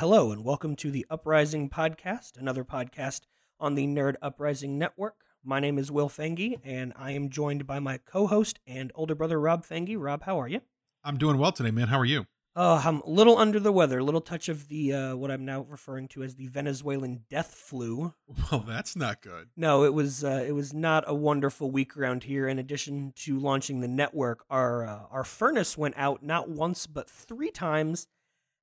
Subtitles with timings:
[0.00, 3.20] Hello, and welcome to the Uprising Podcast, another podcast
[3.60, 5.16] on the Nerd Uprising Network.
[5.44, 9.14] My name is Will Fanguy, and I am joined by my co host and older
[9.14, 9.98] brother, Rob Fanguy.
[9.98, 10.62] Rob, how are you?
[11.04, 11.88] I'm doing well today, man.
[11.88, 12.24] How are you?
[12.56, 15.44] Uh, I'm a little under the weather, a little touch of the uh, what I'm
[15.44, 18.14] now referring to as the Venezuelan death flu.
[18.50, 19.50] Well, that's not good.
[19.54, 22.48] No, it was uh, it was not a wonderful week around here.
[22.48, 27.10] In addition to launching the network, our uh, our furnace went out not once but
[27.10, 28.06] three times,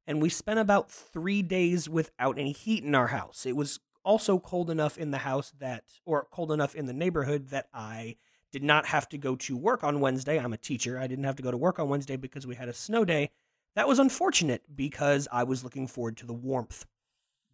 [0.07, 3.45] and we spent about three days without any heat in our house.
[3.45, 7.49] It was also cold enough in the house that, or cold enough in the neighborhood
[7.49, 8.15] that I
[8.53, 10.39] did not have to go to work on Wednesday.
[10.39, 10.97] I'm a teacher.
[10.97, 13.31] I didn't have to go to work on Wednesday because we had a snow day.
[13.75, 16.85] That was unfortunate because I was looking forward to the warmth.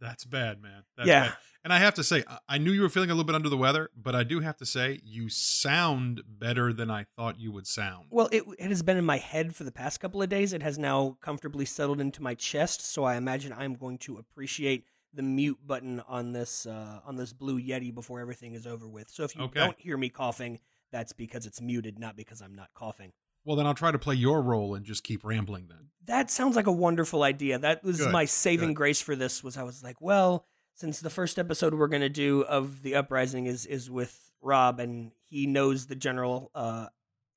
[0.04, 0.84] That's bad, man.
[0.98, 1.20] That's Yeah.
[1.30, 1.38] bad.
[1.64, 3.56] And I have to say, I- knew you were feeling a little bit under the
[3.58, 7.68] weather, but I do have to say, you sound better than I thought you would
[7.68, 8.08] sound.
[8.10, 10.52] Well, it, it has been in my head for the past couple of days.
[10.52, 14.86] It has now comfortably settled into my chest, so I imagine I'm going to appreciate
[15.14, 19.10] the mute button on this uh, on this blue Yeti before everything is over with.
[19.10, 19.60] So if you Okay.
[19.62, 20.60] don't hear me coughing,
[20.92, 23.14] that's because it's muted, not because I'm not coughing.
[23.46, 25.90] Well, then I'll try to play your role and just keep rambling then.
[26.06, 27.58] That sounds like a wonderful idea.
[27.60, 28.76] That was Good, my saving good.
[28.78, 29.44] grace for this.
[29.44, 32.96] Was I was like, well, since the first episode we're going to do of the
[32.96, 36.88] uprising is is with Rob, and he knows the general uh,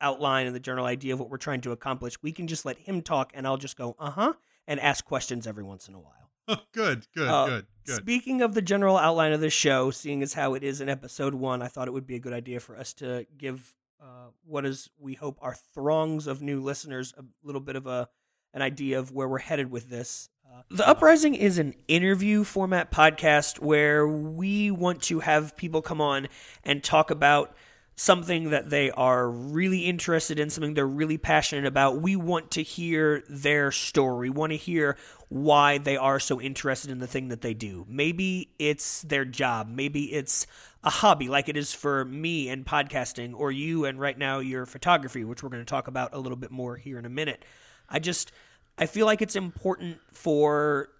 [0.00, 2.78] outline and the general idea of what we're trying to accomplish, we can just let
[2.78, 4.32] him talk, and I'll just go, uh huh,
[4.66, 6.62] and ask questions every once in a while.
[6.72, 7.96] good, good, Uh, good, good.
[7.96, 11.34] Speaking of the general outline of the show, seeing as how it is in episode
[11.34, 13.74] one, I thought it would be a good idea for us to give
[14.06, 18.08] uh, what is we hope are throngs of new listeners a little bit of a
[18.54, 20.30] an idea of where we're headed with this.
[20.46, 26.00] Uh, the Uprising is an interview format podcast where we want to have people come
[26.00, 26.28] on
[26.62, 27.54] and talk about
[27.96, 32.00] something that they are really interested in, something they're really passionate about.
[32.00, 34.30] We want to hear their story.
[34.30, 34.96] We want to hear
[35.28, 37.84] why they are so interested in the thing that they do.
[37.88, 40.46] Maybe it's their job, maybe it's
[40.84, 44.66] a hobby like it is for me and podcasting or you and right now your
[44.66, 47.44] photography, which we're going to talk about a little bit more here in a minute.
[47.88, 48.30] I just
[48.78, 50.90] I feel like it's important for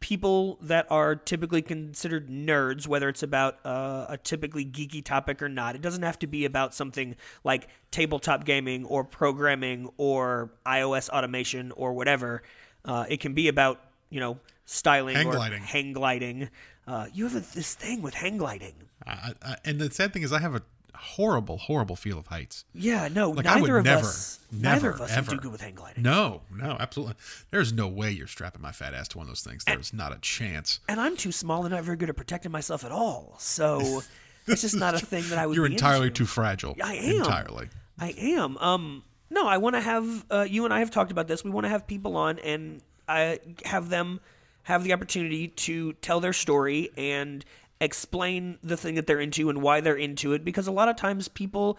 [0.00, 5.48] people that are typically considered nerds, whether it's about uh, a typically geeky topic or
[5.48, 5.76] not.
[5.76, 11.72] It doesn't have to be about something like tabletop gaming or programming or iOS automation
[11.72, 12.42] or whatever.
[12.84, 15.62] Uh, it can be about you know styling Hang or gliding.
[15.62, 16.48] hang gliding.
[16.86, 18.74] Uh, you have a, this thing with hang gliding.
[19.06, 20.62] I, I, and the sad thing is, I have a
[20.96, 22.64] horrible, horrible feel of heights.
[22.74, 25.30] Yeah, no, Like, I neither would of never, us, neither never, of us ever.
[25.32, 26.02] do good with hang gliding.
[26.02, 27.14] No, no, absolutely.
[27.50, 29.64] There's no way you're strapping my fat ass to one of those things.
[29.64, 30.80] There's not a chance.
[30.88, 33.34] And I'm too small and not very good at protecting myself at all.
[33.38, 34.02] So
[34.46, 35.56] it's just not a thing that I would.
[35.56, 36.18] You're entirely into.
[36.24, 36.76] too fragile.
[36.82, 37.16] I am.
[37.16, 37.68] Entirely.
[37.98, 38.56] I am.
[38.58, 41.42] Um, no, I want to have uh, you and I have talked about this.
[41.42, 44.20] We want to have people on and I have them
[44.64, 47.44] have the opportunity to tell their story and
[47.80, 50.44] explain the thing that they're into and why they're into it.
[50.44, 51.78] Because a lot of times people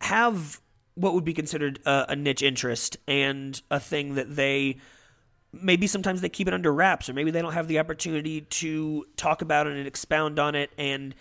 [0.00, 0.60] have
[0.94, 4.76] what would be considered a, a niche interest and a thing that they
[5.52, 9.04] maybe sometimes they keep it under wraps or maybe they don't have the opportunity to
[9.16, 11.14] talk about it and expound on it and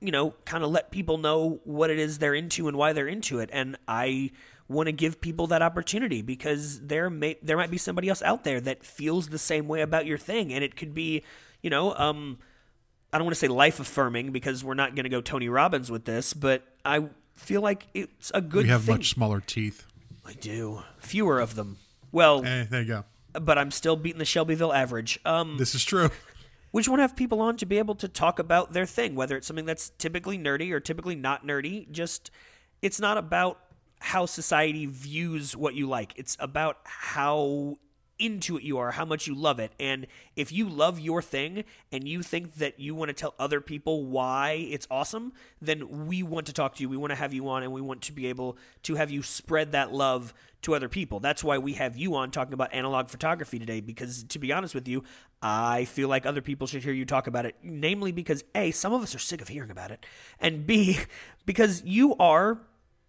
[0.00, 3.08] you know kind of let people know what it is they're into and why they're
[3.08, 4.30] into it and i
[4.68, 8.42] want to give people that opportunity because there may there might be somebody else out
[8.44, 11.22] there that feels the same way about your thing and it could be
[11.62, 12.38] you know um
[13.12, 15.90] I don't want to say life affirming because we're not going to go Tony Robbins
[15.90, 18.96] with this, but I feel like it's a good We have thing.
[18.96, 19.86] much smaller teeth.
[20.26, 20.82] I do.
[20.98, 21.78] Fewer of them.
[22.12, 23.04] Well, Eh, there you go.
[23.40, 25.20] but I'm still beating the Shelbyville average.
[25.24, 26.10] Um, This is true.
[26.72, 29.14] we just want to have people on to be able to talk about their thing,
[29.14, 31.88] whether it's something that's typically nerdy or typically not nerdy.
[31.90, 32.30] Just,
[32.82, 33.60] it's not about
[34.06, 36.12] how society views what you like.
[36.14, 37.76] It's about how
[38.20, 39.72] into it you are, how much you love it.
[39.80, 40.06] And
[40.36, 44.06] if you love your thing and you think that you want to tell other people
[44.06, 46.88] why it's awesome, then we want to talk to you.
[46.88, 49.24] We want to have you on and we want to be able to have you
[49.24, 51.18] spread that love to other people.
[51.18, 54.72] That's why we have you on talking about analog photography today because to be honest
[54.72, 55.02] with you,
[55.42, 58.92] I feel like other people should hear you talk about it, namely because A, some
[58.92, 60.06] of us are sick of hearing about it,
[60.38, 61.00] and B,
[61.44, 62.60] because you are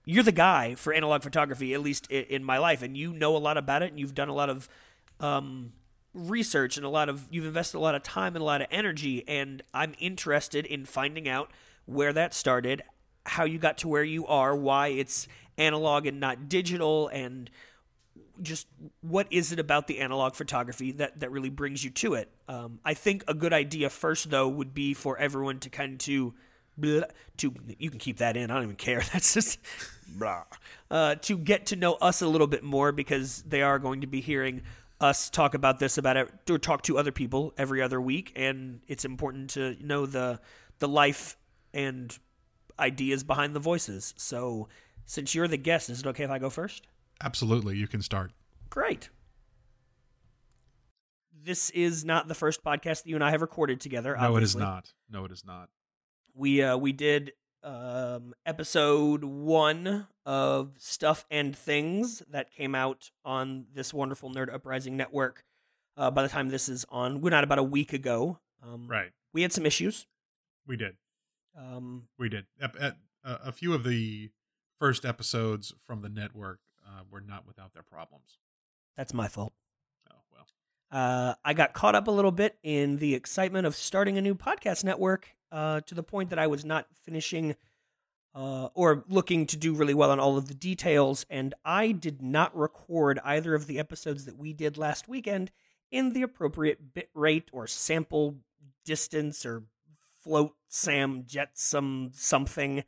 [0.08, 3.38] you're the guy for analog photography, at least in my life, and you know a
[3.38, 4.70] lot about it, and you've done a lot of
[5.20, 5.74] um,
[6.14, 8.68] research and a lot of you've invested a lot of time and a lot of
[8.72, 11.52] energy, and I'm interested in finding out
[11.86, 12.84] where that started,
[13.26, 15.28] how you got to where you are, why it's
[15.58, 17.50] analog and not digital, and
[18.42, 18.68] just
[19.02, 22.32] what is it about the analog photography that, that really brings you to it?
[22.48, 26.00] Um, I think a good idea first, though, would be for everyone to kind of
[26.00, 26.34] to,
[26.80, 27.04] bleh,
[27.38, 28.52] to you can keep that in.
[28.52, 29.02] I don't even care.
[29.14, 29.60] That's just
[30.08, 30.44] blah.
[30.90, 34.08] Uh, to get to know us a little bit more because they are going to
[34.08, 34.62] be hearing
[35.00, 38.82] us talk about this about it or talk to other people every other week and
[38.88, 40.40] it's important to know the
[40.80, 41.38] the life
[41.72, 42.18] and
[42.80, 44.68] ideas behind the voices so
[45.06, 46.88] since you're the guest is it okay if i go first
[47.24, 48.32] Absolutely, you can start.
[48.72, 49.10] great
[51.44, 54.42] this is not the first podcast that you and i have recorded together No, it
[54.44, 54.94] is not.
[55.12, 55.70] No, it is not.
[56.38, 63.66] We uh we did um episode one of stuff and things that came out on
[63.74, 65.44] this wonderful nerd uprising network
[65.98, 69.12] uh by the time this is on we're not about a week ago um Right.
[69.34, 70.06] we had some issues
[70.68, 70.96] We did.
[71.58, 72.46] um We did.
[72.62, 74.30] Ep- ep- uh, a few of the
[74.80, 78.38] first episodes from the network uh, were not without their problems.
[78.96, 79.54] that's my fault
[80.12, 80.48] Oh well.
[80.92, 84.36] uh i got caught up a little bit in the excitement of starting a new
[84.36, 87.56] podcast network uh to the point that i was not finishing
[88.38, 92.22] uh, or looking to do really well on all of the details, and I did
[92.22, 95.50] not record either of the episodes that we did last weekend
[95.92, 98.36] in the appropriate bit rate or sample
[98.86, 99.64] distance or
[100.22, 102.84] float sam jetsam something.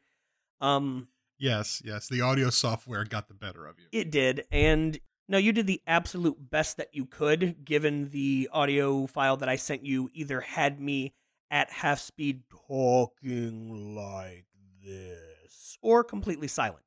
[0.62, 1.08] Um,
[1.40, 2.10] Yes, yes.
[2.10, 3.86] The audio software got the better of you.
[3.92, 9.08] it did, and no, you did the absolute best that you could, given the audio
[9.08, 11.14] file that I sent you either had me
[11.52, 14.46] at half speed talking like
[14.84, 16.86] this or completely silent.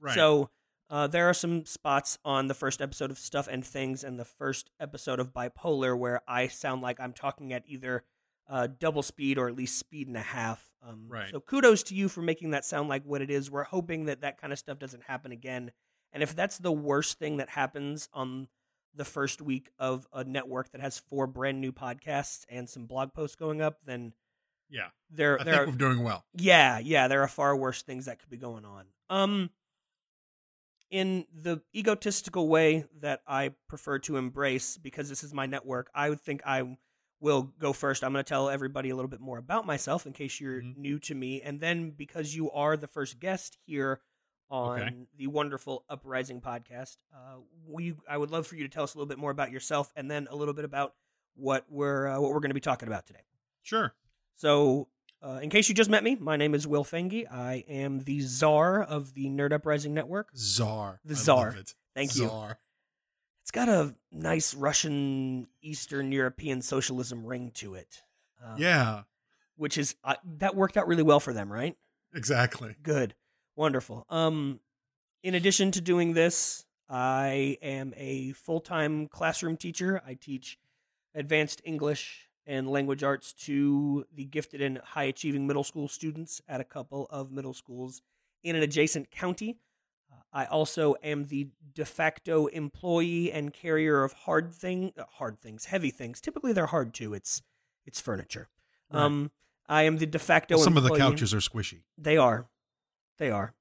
[0.00, 0.14] right.
[0.14, 0.50] So
[0.88, 4.24] uh, there are some spots on the first episode of Stuff and Things and the
[4.24, 8.02] first episode of Bipolar where I sound like I'm talking at either
[8.48, 10.68] uh, double speed or at least speed and a half.
[10.82, 11.30] Um, Right.
[11.30, 13.50] So kudos to you for making that sound like what it is.
[13.50, 15.70] We're hoping that that kind of stuff doesn't happen again.
[16.12, 18.48] And if that's the worst thing that happens on
[18.94, 23.12] the first week of a network that has four brand new podcasts and some blog
[23.14, 24.12] posts going up, then
[24.68, 26.24] yeah, there I there think we're doing well.
[26.34, 28.86] yeah, yeah, there are far worse things that could be going on.
[29.08, 29.50] Um
[30.90, 36.10] in the egotistical way that I prefer to embrace because this is my network, I
[36.10, 36.76] would think I
[37.20, 38.02] will go first.
[38.02, 40.76] I'm going to tell everybody a little bit more about myself in case you're Mhm.
[40.76, 44.00] new to me and then because you are the first guest here
[44.50, 44.96] on Okay.
[45.16, 47.36] the wonderful Uprising podcast, uh
[47.66, 49.92] we I would love for you to tell us a little bit more about yourself
[49.96, 50.94] and then a little bit about
[51.34, 53.20] what we're uh, what we're going to be talking about today.
[53.62, 53.94] Sure.
[54.36, 54.88] So,
[55.22, 57.30] uh, in case you just met me, my name is Will Fanguy.
[57.30, 60.30] I am the czar of the Nerd Uprising Network.
[60.36, 61.00] Czar.
[61.04, 61.56] The I czar.
[61.94, 62.26] Thank you.
[62.26, 62.58] Czar.
[63.42, 68.02] It's got a nice Russian, Eastern European socialism ring to it.
[68.42, 69.02] Uh, Yeah,
[69.56, 71.76] Which is, uh, that worked out really well for them, right?
[72.14, 72.76] exactly.
[72.82, 73.14] Good.
[73.60, 74.06] Wonderful.
[74.08, 74.58] Um,
[75.22, 80.00] in addition to doing this, I am a full time classroom teacher.
[80.06, 80.58] I teach
[81.14, 86.62] advanced English and language arts to the gifted and high achieving middle school students at
[86.62, 88.00] a couple of middle schools
[88.42, 89.58] in an adjacent county.
[90.10, 95.38] Uh, I also am the de facto employee and carrier of hard thing, uh, hard
[95.38, 96.22] things, heavy things.
[96.22, 97.12] Typically, they're hard too.
[97.12, 97.42] It's
[97.84, 98.48] it's furniture.
[98.90, 99.02] Right.
[99.02, 99.30] Um,
[99.68, 100.54] I am the de facto.
[100.54, 101.82] Well, some of the couches are squishy.
[101.98, 102.48] they are.
[103.20, 103.54] They are.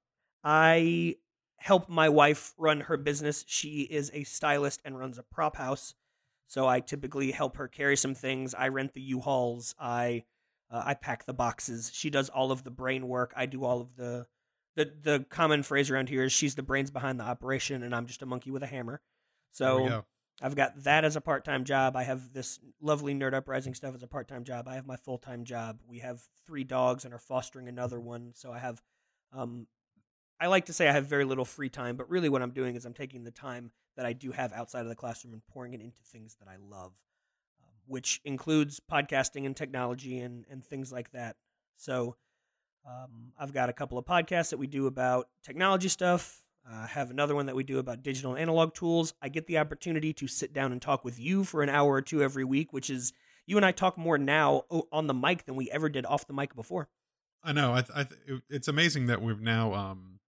[0.43, 1.17] I
[1.57, 3.43] help my wife run her business.
[3.47, 5.93] She is a stylist and runs a prop house.
[6.47, 8.55] So I typically help her carry some things.
[8.55, 9.75] I rent the U-Hauls.
[9.79, 10.23] I
[10.71, 11.91] uh, I pack the boxes.
[11.93, 13.33] She does all of the brain work.
[13.35, 14.25] I do all of the
[14.75, 18.07] the the common phrase around here is she's the brains behind the operation and I'm
[18.07, 19.01] just a monkey with a hammer.
[19.51, 20.05] So go.
[20.41, 21.97] I've got that as a part time job.
[21.97, 24.67] I have this lovely nerd uprising stuff as a part time job.
[24.69, 25.81] I have my full time job.
[25.85, 28.31] We have three dogs and are fostering another one.
[28.35, 28.81] So I have,
[29.33, 29.67] um,
[30.39, 32.75] I like to say I have very little free time, but really what I'm doing
[32.75, 35.73] is I'm taking the time that I do have outside of the classroom and pouring
[35.73, 36.93] it into things that I love,
[37.61, 41.35] um, which includes podcasting and technology and, and things like that.
[41.75, 42.15] So
[42.87, 46.41] um, I've got a couple of podcasts that we do about technology stuff.
[46.69, 49.13] I have another one that we do about digital and analog tools.
[49.21, 52.01] I get the opportunity to sit down and talk with you for an hour or
[52.01, 53.11] two every week, which is
[53.45, 56.33] you and I talk more now on the mic than we ever did off the
[56.33, 56.87] mic before.
[57.43, 57.73] I know.
[57.73, 60.19] I, th- I th- it- it's amazing that we've now um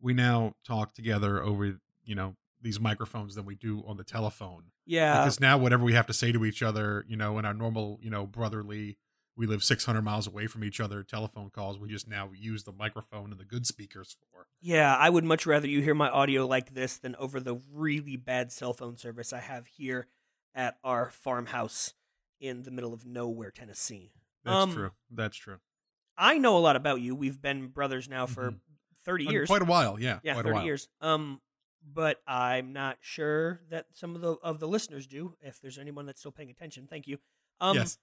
[0.00, 4.64] we now talk together over you know these microphones than we do on the telephone.
[4.86, 7.54] Yeah, because now whatever we have to say to each other, you know, in our
[7.54, 8.96] normal, you know, brotherly,
[9.36, 12.72] we live 600 miles away from each other, telephone calls, we just now use the
[12.72, 14.46] microphone and the good speakers for.
[14.60, 14.94] yeah.
[14.96, 18.50] I would much rather you hear my audio like this than over the really bad
[18.52, 20.06] cell phone service I have here
[20.54, 21.94] at our farmhouse
[22.40, 24.12] in the middle of nowhere, Tennessee.
[24.44, 24.90] That's Um, true.
[25.10, 25.58] That's true.
[26.16, 27.14] I know a lot about you.
[27.14, 28.60] We've been brothers now for Mhm.
[29.04, 29.48] 30 Uh, years.
[29.48, 30.20] Quite a while, yeah.
[30.22, 30.64] yeah, quite 30 a while.
[30.64, 30.88] years.
[31.00, 31.40] Um,
[31.82, 35.36] but I'm not sure that some of the of the listeners do.
[35.40, 37.18] If there's anyone that's still paying attention, thank you.
[37.60, 37.98] Um, yes.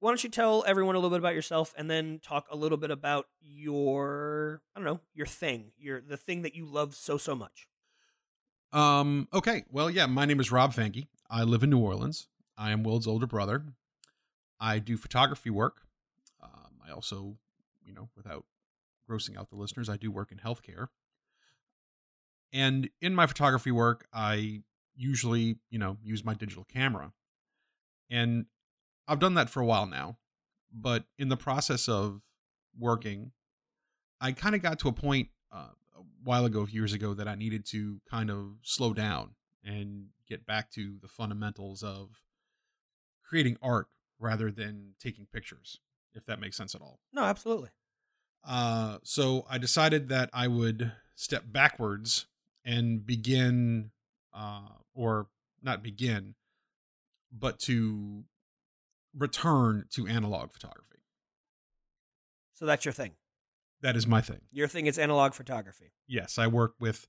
[0.00, 2.78] why don't you tell everyone a little bit about yourself and then talk a little
[2.78, 7.16] bit about your I don't know your thing, your the thing that you love so
[7.18, 7.68] so much.
[8.72, 9.64] Um, okay.
[9.70, 11.06] Well, yeah, my name is Rob Fanguy.
[11.28, 12.28] I live in New Orleans.
[12.56, 13.74] I am Will's older brother.
[14.58, 15.82] I do photography work.
[16.92, 17.36] Also,
[17.84, 18.44] you know, without
[19.08, 20.88] grossing out the listeners, I do work in healthcare.
[22.52, 24.62] And in my photography work, I
[24.94, 27.12] usually, you know, use my digital camera.
[28.10, 28.46] And
[29.08, 30.18] I've done that for a while now.
[30.72, 32.22] But in the process of
[32.78, 33.32] working,
[34.20, 37.34] I kind of got to a point uh, a while ago, years ago, that I
[37.34, 39.34] needed to kind of slow down
[39.64, 42.22] and get back to the fundamentals of
[43.22, 45.80] creating art rather than taking pictures,
[46.14, 47.00] if that makes sense at all.
[47.12, 47.70] No, absolutely.
[48.44, 52.26] Uh, so I decided that I would step backwards
[52.64, 53.90] and begin,
[54.34, 55.28] uh, or
[55.62, 56.34] not begin,
[57.32, 58.24] but to
[59.16, 60.98] return to analog photography.
[62.54, 63.12] So that's your thing.
[63.80, 64.42] That is my thing.
[64.52, 65.92] Your thing is analog photography.
[66.06, 67.08] Yes, I work with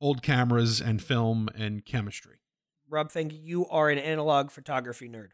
[0.00, 2.40] old cameras and film and chemistry.
[2.88, 5.28] Rob Fanguy, you are an analog photography nerd.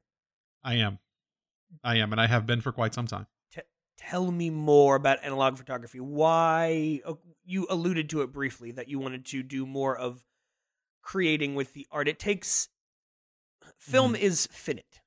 [0.63, 0.99] I am.
[1.83, 3.27] I am, and I have been for quite some time.
[3.53, 3.61] T-
[3.99, 6.01] tell me more about analog photography.
[6.01, 7.15] Why uh,
[7.45, 10.25] you alluded to it briefly that you wanted to do more of
[11.03, 12.09] creating with the art.
[12.09, 12.69] It takes
[13.79, 14.19] film Mhm.
[14.21, 15.01] is finite,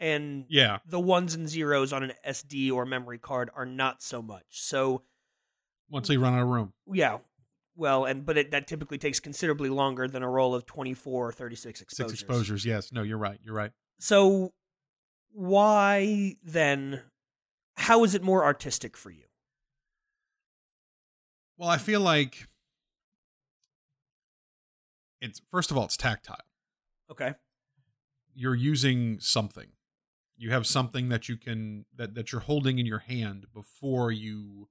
[0.00, 0.78] and Yeah.
[0.84, 4.44] the ones and zeros on an SD or memory card are not so much.
[4.62, 5.02] So
[5.88, 6.72] Once you run out of room.
[6.86, 7.18] yeah,
[7.76, 11.28] well, and but it, that typically takes considerably longer than a roll of twenty four
[11.28, 12.12] or thirty six exposures.
[12.12, 12.64] Six exposures.
[12.66, 12.92] Yes.
[12.92, 13.38] No, you're right.
[13.42, 13.72] You're right.
[13.98, 14.52] So
[15.34, 17.02] why then?
[17.76, 19.24] How is it more artistic for you?
[21.58, 22.48] Well, I feel like
[25.20, 26.36] it's first of all, it's tactile.
[27.10, 27.34] Okay.
[28.34, 29.68] You're using something.
[30.36, 34.68] You have something that you can that that you're holding in your hand before you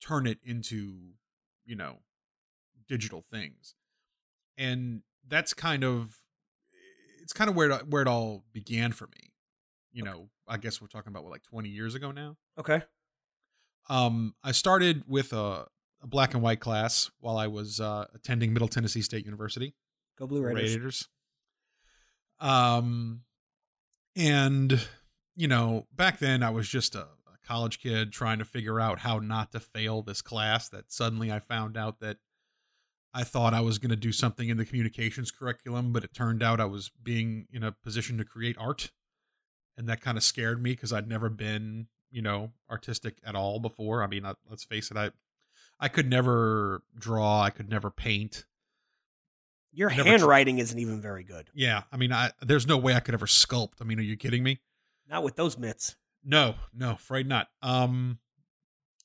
[0.00, 1.14] turn it into,
[1.64, 1.98] you know,
[2.88, 3.74] digital things.
[4.58, 6.18] And that's kind of
[7.22, 9.29] it's kind of where it, where it all began for me.
[9.92, 12.36] You know, I guess we're talking about what like 20 years ago now.
[12.58, 12.82] Okay.
[13.88, 15.66] Um, I started with a,
[16.02, 19.74] a black and white class while I was uh, attending Middle Tennessee State University.
[20.18, 20.76] Go Blue Raiders.
[20.76, 21.08] Raiders.
[22.38, 23.22] Um,
[24.16, 24.80] and
[25.36, 29.00] you know, back then I was just a, a college kid trying to figure out
[29.00, 30.68] how not to fail this class.
[30.68, 32.18] That suddenly I found out that
[33.12, 36.42] I thought I was going to do something in the communications curriculum, but it turned
[36.42, 38.90] out I was being in a position to create art,
[39.80, 43.58] and that kind of scared me because I'd never been, you know, artistic at all
[43.58, 44.02] before.
[44.02, 45.10] I mean, I, let's face it, I
[45.80, 48.44] I could never draw, I could never paint.
[49.72, 51.48] Your Never handwriting isn't even very good.
[51.54, 53.74] Yeah, I mean, I there's no way I could ever sculpt.
[53.80, 54.60] I mean, are you kidding me?
[55.08, 55.96] Not with those mitts.
[56.22, 57.48] No, no, afraid not.
[57.62, 58.18] Um,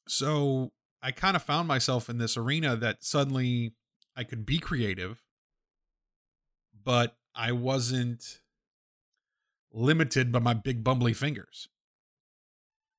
[0.07, 3.73] so I kind of found myself in this arena that suddenly
[4.15, 5.23] I could be creative,
[6.83, 8.41] but I wasn't
[9.75, 11.67] limited by my big bumbly fingers.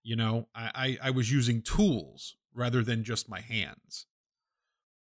[0.02, 0.70] You know, I,
[1.02, 4.06] I, I was using tools rather than just my hands.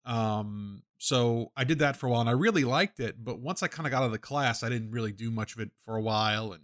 [0.05, 3.23] Um, so I did that for a while and I really liked it.
[3.23, 5.55] But once I kind of got out of the class, I didn't really do much
[5.55, 6.53] of it for a while.
[6.53, 6.63] And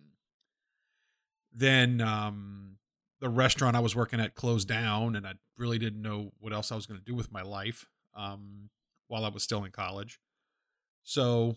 [1.55, 2.79] then um,
[3.21, 6.73] the restaurant I was working at closed down and I really didn't know what else
[6.73, 8.71] I was going to do with my life um,
[9.09, 10.19] while I was still in college.
[11.05, 11.57] So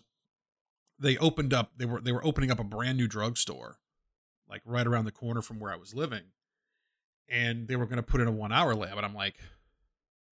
[1.00, 3.78] they opened up, they were, they were opening up a brand new drugstore
[4.50, 6.24] like right around the corner from where I was living.
[7.28, 8.96] And they were going to put in a one hour lab.
[8.96, 9.36] And I'm like,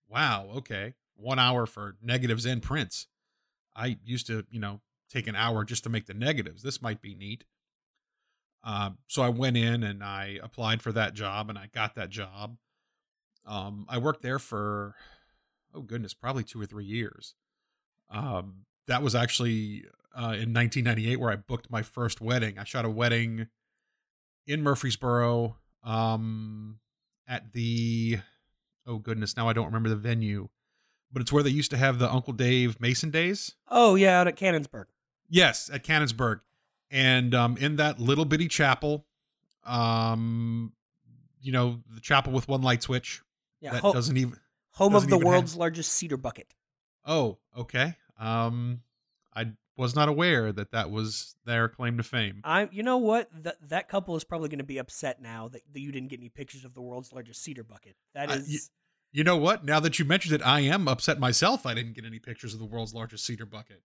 [0.09, 0.95] wow, okay.
[1.15, 3.07] One hour for negatives and prints.
[3.77, 6.63] I used to, you know, take an hour just to make the negatives.
[6.63, 7.45] This might be neat.
[8.65, 12.11] Um, so I went in and I applied for that job and I got that
[12.11, 12.57] job.
[13.47, 14.97] Um, I worked there for,
[15.73, 17.35] oh goodness, probably two or three years.
[18.11, 19.85] Um, that was actually
[20.15, 22.59] uh, in 1998 where I booked my first wedding.
[22.59, 23.47] I shot a wedding
[24.47, 26.79] in Murfreesboro um,
[27.27, 28.19] at the,
[28.87, 30.49] oh goodness, now I don't remember the venue,
[31.13, 33.55] but it's where they used to have the Uncle Dave Macon days.
[33.69, 34.87] Oh yeah, out at Cannonsburgh.
[35.29, 36.41] Yes, at Cannonsburgh.
[36.91, 39.05] And um, in that little bitty chapel,
[39.65, 40.73] um,
[41.41, 43.23] you know, the chapel with one light switch
[43.61, 44.37] Yeah, that ho- doesn't even.
[44.73, 46.55] home of the even have- world's largest cedar bucket.
[47.05, 47.97] Oh, okay.
[48.19, 48.81] Um,
[49.35, 52.41] I was not aware that that was their claim to fame.
[52.45, 53.31] I, you know what?
[53.45, 56.19] That that couple is probably going to be upset now that, that you didn't get
[56.21, 57.97] any pictures of the world's largest cedar bucket.
[58.15, 58.37] That is.
[58.37, 58.75] Uh, is, y-
[59.13, 59.65] You know what?
[59.65, 61.65] Now that you mentioned it, I am upset myself.
[61.65, 63.83] I didn't get any pictures of the world's largest cedar bucket.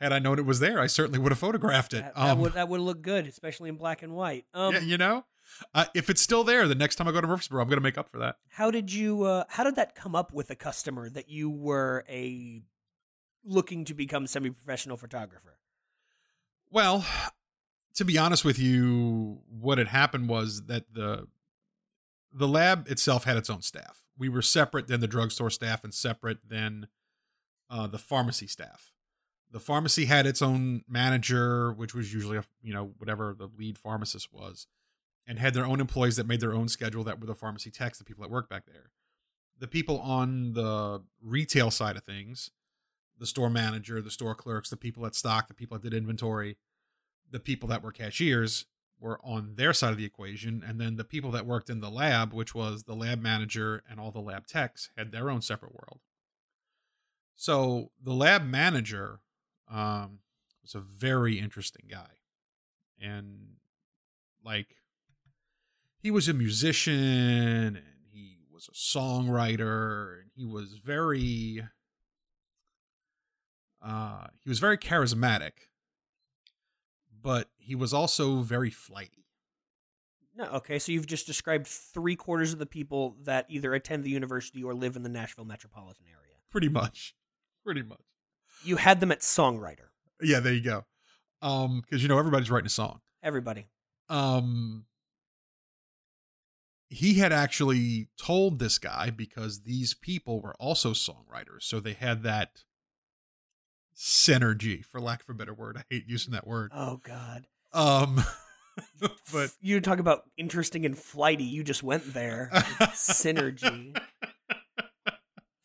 [0.00, 2.02] Had I known it was there, I certainly would have photographed it.
[2.02, 4.44] that, that Um, would that would look good, especially in black and white.
[4.54, 5.24] Um, yeah, you know,
[5.74, 7.82] uh, if it's still there, the next time I go to Murfreesboro, I'm going to
[7.82, 8.36] make up for that.
[8.50, 9.22] how did you?
[9.24, 12.62] Uh, how did that come up with a customer that you were a
[13.44, 15.58] looking to become semi-professional photographer.
[16.70, 17.06] Well,
[17.94, 21.26] to be honest with you, what had happened was that the
[22.32, 24.02] the lab itself had its own staff.
[24.18, 26.88] We were separate than the drugstore staff and separate than
[27.70, 28.92] uh, the pharmacy staff.
[29.50, 33.78] The pharmacy had its own manager, which was usually a you know whatever the lead
[33.78, 34.66] pharmacist was,
[35.26, 37.98] and had their own employees that made their own schedule that were the pharmacy techs,
[37.98, 38.90] the people that worked back there.
[39.58, 42.50] The people on the retail side of things,
[43.18, 46.56] the store manager, the store clerks, the people that stock, the people that did inventory,
[47.30, 48.66] the people that were cashiers
[49.00, 50.64] were on their side of the equation.
[50.66, 54.00] And then the people that worked in the lab which was the lab manager and
[54.00, 56.00] all the lab techs had their own separate world.
[57.36, 59.20] So the lab manager
[59.70, 60.20] um,
[60.62, 62.10] was a very interesting guy.
[63.00, 63.56] And
[64.44, 64.76] like
[66.00, 71.62] he was a musician and he was a songwriter and he was very
[73.88, 75.52] uh he was very charismatic
[77.22, 79.26] but he was also very flighty.
[80.36, 84.10] No, okay, so you've just described three quarters of the people that either attend the
[84.10, 86.34] university or live in the Nashville metropolitan area.
[86.50, 87.14] Pretty much.
[87.64, 88.00] Pretty much.
[88.64, 89.88] You had them at songwriter.
[90.22, 90.84] Yeah, there you go.
[91.42, 93.00] Um, because you know everybody's writing a song.
[93.22, 93.66] Everybody.
[94.08, 94.84] Um
[96.90, 102.22] he had actually told this guy because these people were also songwriters, so they had
[102.22, 102.64] that
[103.98, 105.76] synergy, for lack of a better word.
[105.76, 106.70] I hate using that word.
[106.74, 107.46] Oh God.
[107.72, 108.22] Um,
[109.32, 111.44] but you talk about interesting and flighty.
[111.44, 112.50] You just went there.
[112.52, 113.98] synergy.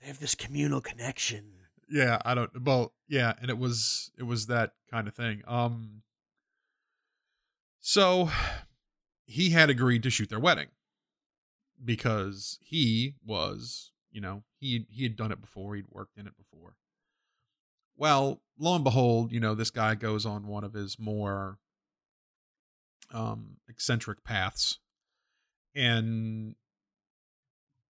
[0.02, 1.54] They have this communal connection.
[1.90, 2.52] Yeah, I don't.
[2.62, 5.44] Well, yeah, and it was it was that kind of thing.
[5.48, 6.02] Um,
[7.80, 8.30] so
[9.24, 10.68] he had agreed to shoot their wedding
[11.82, 15.76] because he was, you know, he he had done it before.
[15.76, 16.76] He'd worked in it before.
[17.96, 21.60] Well, lo and behold, you know, this guy goes on one of his more
[23.12, 24.80] um, eccentric paths
[25.76, 26.56] and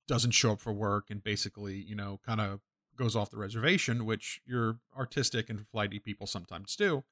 [0.08, 2.60] doesn't show up for work and basically, you know, kind of
[2.98, 7.04] goes off the reservation, which your artistic and flighty people sometimes do,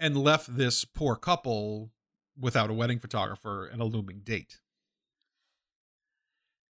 [0.00, 1.90] and left this poor couple
[2.38, 4.60] without a wedding photographer and a looming date.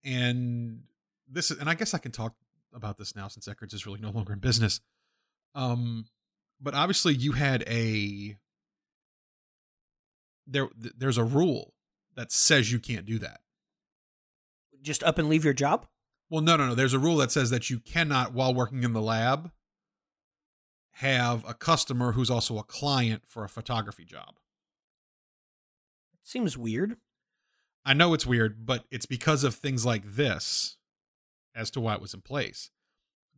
[0.05, 0.85] And
[1.29, 2.35] this is, and I guess I can talk
[2.75, 4.81] about this now since Eckerd's is really no longer in business.
[5.55, 6.07] Um,
[6.61, 8.37] but obviously you had a
[10.47, 10.69] there.
[10.77, 11.75] There's a rule
[12.17, 13.41] that says you can't do that.
[14.83, 15.87] Just up and leave your job.
[16.31, 16.75] Well, no, no, no.
[16.75, 19.51] There's a rule that says that you cannot, while working in the lab,
[20.93, 24.35] have a customer who's also a client for a photography job.
[26.13, 26.97] It Seems weird.
[27.85, 30.78] I know it's weird, but it's because of things like this
[31.59, 32.71] as to why it was in place.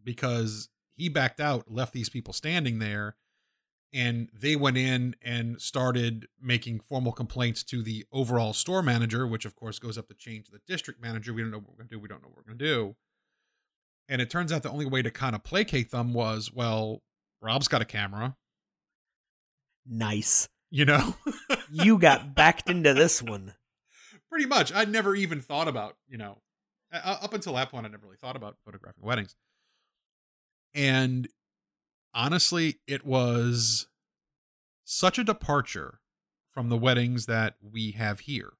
[0.04, 3.16] Because he backed out, left these people standing there,
[3.92, 9.44] and they went in and started making formal complaints to the overall store manager, which
[9.44, 11.32] of course goes up the chain to the district manager.
[11.32, 11.98] We don't know what we're going to do.
[11.98, 12.96] We don't know what we're going to do.
[14.08, 17.02] And it turns out the only way to kind of placate them was, well,
[17.40, 18.36] Rob's got a camera.
[19.86, 20.48] Nice.
[20.70, 21.16] You know,
[21.70, 23.54] you got backed into this one.
[24.28, 24.72] Pretty much.
[24.72, 26.42] I'd never even thought about, you know,
[26.92, 29.36] Uh, up until that point, I never really thought about photographing weddings.
[30.74, 31.28] And
[32.14, 33.86] honestly, it was
[34.84, 36.00] such a departure
[36.52, 38.54] from the weddings that we have here.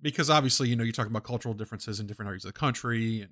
[0.00, 3.20] Because obviously, you know, you're talking about cultural differences in different areas of the country
[3.20, 3.30] and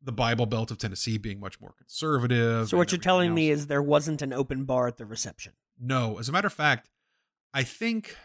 [0.00, 2.68] the Bible Belt of Tennessee being much more conservative.
[2.68, 3.36] So, what you're telling else.
[3.36, 5.54] me is there wasn't an open bar at the reception?
[5.80, 6.18] No.
[6.18, 6.88] As a matter of fact,
[7.52, 8.16] I think,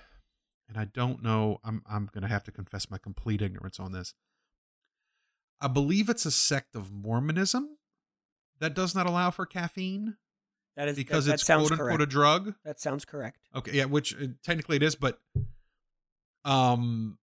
[0.70, 3.92] and I don't know, I'm, I'm going to have to confess my complete ignorance on
[3.92, 4.14] this.
[5.60, 7.78] I believe it's a sect of Mormonism
[8.60, 10.16] that does not allow for caffeine.
[10.78, 12.54] That is because that, it's that quote unquote a drug.
[12.64, 13.50] That sounds correct.
[13.54, 15.20] Okay, yeah, which uh, technically it is, but
[16.46, 17.18] um,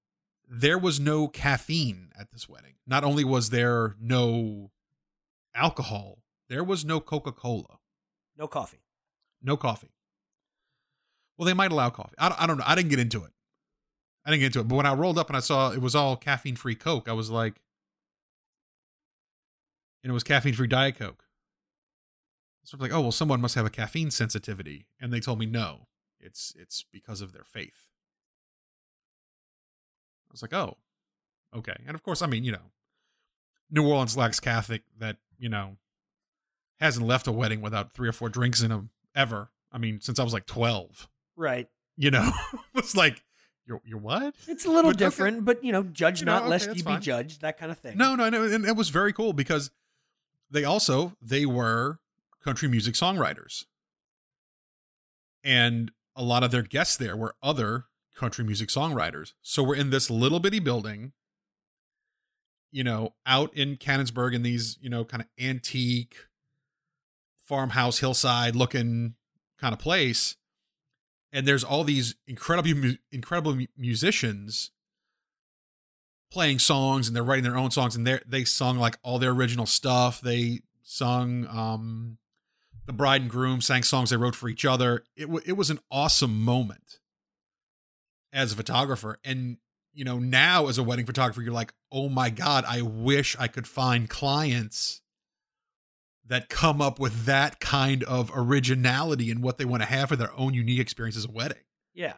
[0.47, 2.75] there was no caffeine at this wedding.
[2.87, 4.73] Not only was there no
[5.55, 6.19] alcohol,
[6.51, 7.79] there was no Coca Cola,
[8.37, 8.83] no coffee,
[9.43, 9.95] no coffee.
[11.39, 12.17] Well, they might allow coffee.
[12.19, 12.65] I don't, I don't know.
[12.67, 13.31] I didn't get into it.
[14.27, 14.69] I didn't get into it.
[14.69, 17.13] But when I rolled up and I saw it was all caffeine free Coke, I
[17.13, 17.61] was like,
[20.03, 21.23] and it was caffeine free Diet Coke.
[22.65, 25.47] So I'm like, oh well, someone must have a caffeine sensitivity, and they told me
[25.47, 25.87] no,
[26.19, 27.87] it's it's because of their faith.
[30.29, 30.77] I was like, oh,
[31.57, 32.73] okay, and of course, I mean, you know,
[33.71, 35.77] New Orleans lacks Catholic that you know
[36.81, 39.53] hasn't left a wedding without three or four drinks in them ever.
[39.71, 41.69] I mean, since I was like twelve, right?
[41.97, 42.29] You know,
[42.75, 43.23] it's like
[43.67, 44.35] you're, you're what?
[44.47, 46.83] It's a little but, different, but you know, judge you not know, okay, lest you
[46.83, 46.99] fine.
[46.99, 47.97] be judged, that kind of thing.
[47.97, 49.71] No, no, no, and it was very cool because
[50.51, 51.99] they also they were
[52.43, 53.65] country music songwriters.
[55.43, 57.85] And a lot of their guests there were other
[58.17, 59.33] country music songwriters.
[59.43, 61.13] So we're in this little bitty building,
[62.73, 66.17] you know, out in Cannonsburgh in these, you know, kind of antique
[67.45, 69.15] farmhouse hillside looking
[69.61, 70.37] kind of place.
[71.37, 74.71] And there's all these incredible incredible musicians
[76.33, 79.33] playing songs and they're writing their own songs and they they sung like all their
[79.33, 80.19] original stuff.
[80.19, 82.17] They sung um
[82.87, 85.05] the bride and groom sang songs they wrote for each other.
[85.15, 87.01] It w- it was an awesome moment
[88.33, 89.59] as a photographer and
[89.93, 93.47] you know now as a wedding photographer you're like, "Oh my god, I wish I
[93.47, 95.03] could find clients
[96.29, 100.17] that come up with that kind of originality in what they want to have for
[100.17, 101.63] their own unique experience as a wedding."
[101.95, 102.15] Yeah.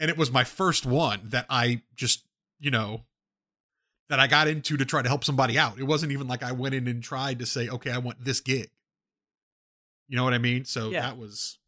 [0.00, 2.24] And it was my first one that I just,
[2.58, 3.02] you know,
[4.08, 5.78] that I got into to try to help somebody out.
[5.78, 8.40] It wasn't even like I went in and tried to say, okay, I want this
[8.40, 8.68] gig.
[10.08, 10.66] You know what I mean?
[10.66, 11.00] So yeah.
[11.00, 11.58] that was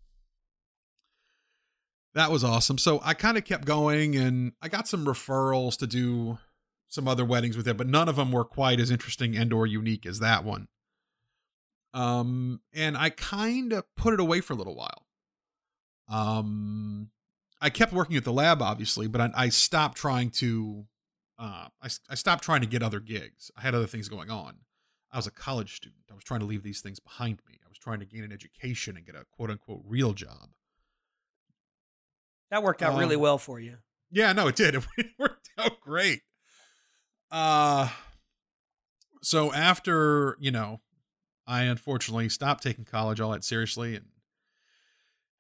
[2.15, 2.77] that was awesome.
[2.77, 6.39] So I kind of kept going and I got some referrals to do
[6.87, 9.67] some other weddings with it, but none of them were quite as interesting and or
[9.67, 10.69] unique as that one.
[11.95, 15.07] Um and I kind of put it away for a little while.
[16.09, 17.11] Um
[17.61, 20.85] I kept working at the lab obviously, but I, I stopped trying to
[21.39, 23.51] uh, I, I stopped trying to get other gigs.
[23.57, 24.59] I had other things going on.
[25.11, 26.03] I was a college student.
[26.11, 27.59] I was trying to leave these things behind me.
[27.65, 30.51] I was trying to gain an education and get a quote unquote real job.
[32.51, 33.79] That worked out um, really well for you.
[34.11, 34.77] Yeah, no, it did.
[34.97, 36.23] It worked out great.
[37.31, 37.89] Uh
[39.23, 40.81] so after, you know,
[41.47, 44.07] I unfortunately stopped taking college all that seriously and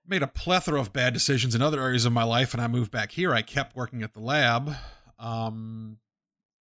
[0.06, 2.90] made a plethora of bad decisions in other areas of my life and I moved
[2.90, 3.32] back here.
[3.32, 4.74] I kept working at the lab
[5.18, 5.98] um,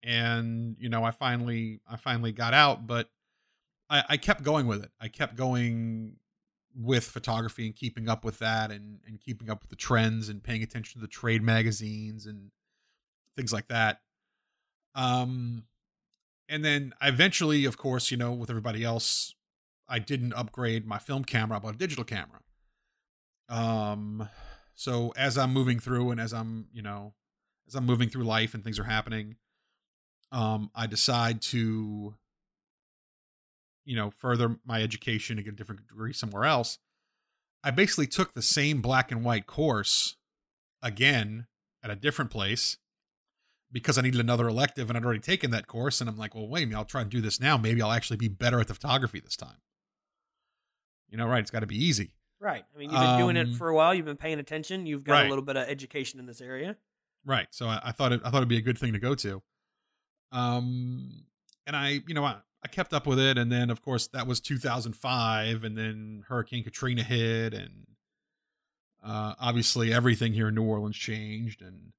[0.03, 3.09] and you know, I finally I finally got out, but
[3.89, 4.91] I, I kept going with it.
[4.99, 6.17] I kept going
[6.75, 10.43] with photography and keeping up with that and and keeping up with the trends and
[10.43, 12.51] paying attention to the trade magazines and
[13.35, 14.01] things like that.
[14.95, 15.63] Um
[16.49, 19.33] and then eventually, of course, you know, with everybody else,
[19.87, 22.41] I didn't upgrade my film camera, I bought a digital camera.
[23.49, 24.29] Um
[24.75, 27.13] so as I'm moving through and as I'm, you know,
[27.67, 29.35] as I'm moving through life and things are happening,
[30.31, 32.15] um, I decide to,
[33.85, 36.77] you know, further my education and get a different degree somewhere else.
[37.63, 40.15] I basically took the same black and white course
[40.83, 41.47] again
[41.83, 42.77] at a different place
[43.71, 45.99] because I needed another elective and I'd already taken that course.
[46.01, 47.57] And I'm like, well, wait a minute, I'll try and do this now.
[47.57, 49.57] Maybe I'll actually be better at the photography this time.
[51.09, 51.39] You know, right?
[51.39, 52.11] It's got to be easy.
[52.39, 52.63] Right.
[52.73, 53.93] I mean, you've been um, doing it um, for a while.
[53.93, 54.85] You've been paying attention.
[54.85, 55.25] You've got right.
[55.25, 56.77] a little bit of education in this area.
[57.25, 57.47] Right.
[57.51, 59.41] So I, I, thought it, I thought it'd be a good thing to go to.
[60.31, 61.23] Um,
[61.65, 64.27] and I, you know, I, I kept up with it, and then of course that
[64.27, 67.87] was 2005, and then Hurricane Katrina hit, and
[69.03, 71.93] uh, obviously everything here in New Orleans changed, and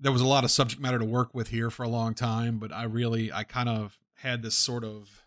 [0.00, 2.58] there was a lot of subject matter to work with here for a long time.
[2.58, 5.22] But I really, I kind of had this sort of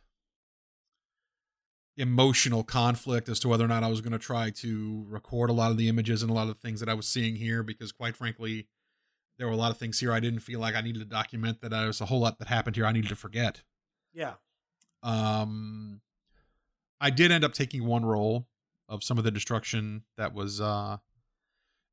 [1.98, 5.54] emotional conflict as to whether or not I was going to try to record a
[5.54, 7.64] lot of the images and a lot of the things that I was seeing here
[7.64, 8.68] because quite frankly
[9.38, 11.62] there were a lot of things here I didn't feel like I needed to document
[11.62, 13.64] that there was a whole lot that happened here I needed to forget.
[14.14, 14.34] Yeah.
[15.04, 16.02] Um
[17.00, 18.48] I did end up taking one roll
[18.90, 20.98] of some of the destruction that was uh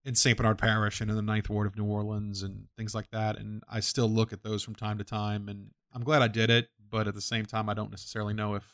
[0.05, 0.37] in St.
[0.37, 3.39] Bernard Parish and in the Ninth Ward of New Orleans and things like that.
[3.39, 6.51] And I still look at those from time to time and I'm glad I did
[6.51, 8.65] it, but at the same time I don't necessarily know if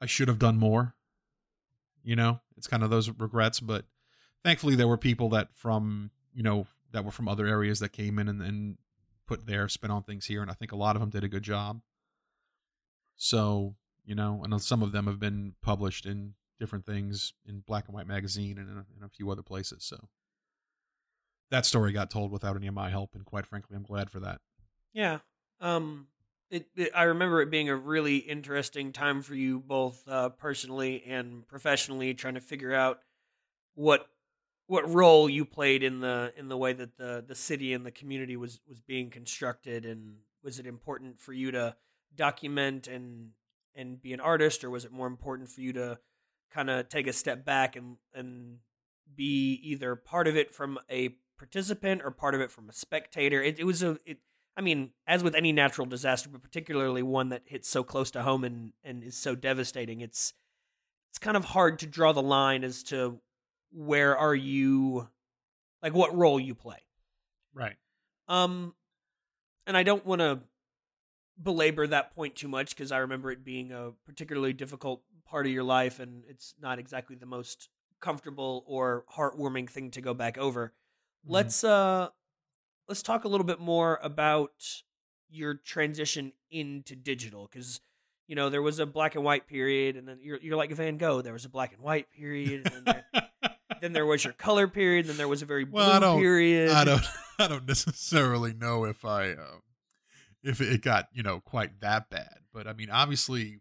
[0.00, 0.94] I should have done more.
[2.02, 3.84] You know, it's kind of those regrets, but
[4.42, 8.18] thankfully there were people that from, you know, that were from other areas that came
[8.18, 8.78] in and, and
[9.26, 10.40] put their spin on things here.
[10.40, 11.82] And I think a lot of them did a good job.
[13.16, 17.86] So, you know, and some of them have been published in different things in Black
[17.86, 19.82] and White Magazine and in a, in a few other places.
[19.84, 19.96] So
[21.50, 23.16] that story got told without any of my help.
[23.16, 24.40] And quite frankly, I'm glad for that.
[24.92, 25.18] Yeah.
[25.60, 26.06] Um,
[26.50, 31.02] it, it, I remember it being a really interesting time for you both uh, personally
[31.06, 33.00] and professionally, trying to figure out
[33.74, 34.06] what
[34.66, 37.90] what role you played in the in the way that the the city and the
[37.90, 41.76] community was was being constructed, and was it important for you to
[42.16, 43.30] document and
[43.74, 45.98] and be an artist, or was it more important for you to
[46.50, 48.58] kind of take a step back and and
[49.14, 53.42] be either part of it from a participant or part of it from a spectator?
[53.42, 54.18] It, it was a it,
[54.56, 58.22] I mean, as with any natural disaster, but particularly one that hits so close to
[58.22, 60.34] home and, and is so devastating, it's
[61.10, 63.20] it's kind of hard to draw the line as to
[63.72, 65.08] where are you
[65.82, 66.78] like what role you play.
[67.54, 67.76] Right.
[68.28, 68.74] Um
[69.66, 70.40] and I don't want to
[71.42, 75.52] belabor that point too much because I remember it being a particularly difficult part of
[75.52, 77.68] your life, and it's not exactly the most
[78.00, 80.68] comfortable or heartwarming thing to go back over.
[81.26, 81.32] Mhm.
[81.32, 82.08] Let's uh
[82.88, 84.82] let's talk a little bit more about
[85.28, 87.80] your transition into digital because
[88.26, 90.96] you know there was a black and white period, and then you're you're like Van
[90.96, 91.22] Gogh.
[91.22, 93.28] There was a black and white period, and then there,
[93.80, 96.18] then there was your color period, then there was a very blue Well, I don't-
[96.20, 96.70] period.
[96.70, 97.04] I don't
[97.38, 99.62] I don't necessarily know if I um
[100.42, 102.38] if it got, you know, quite that bad.
[102.52, 103.60] But I mean, obviously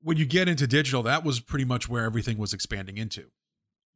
[0.00, 3.30] when you get into digital, that was pretty much where everything was expanding into.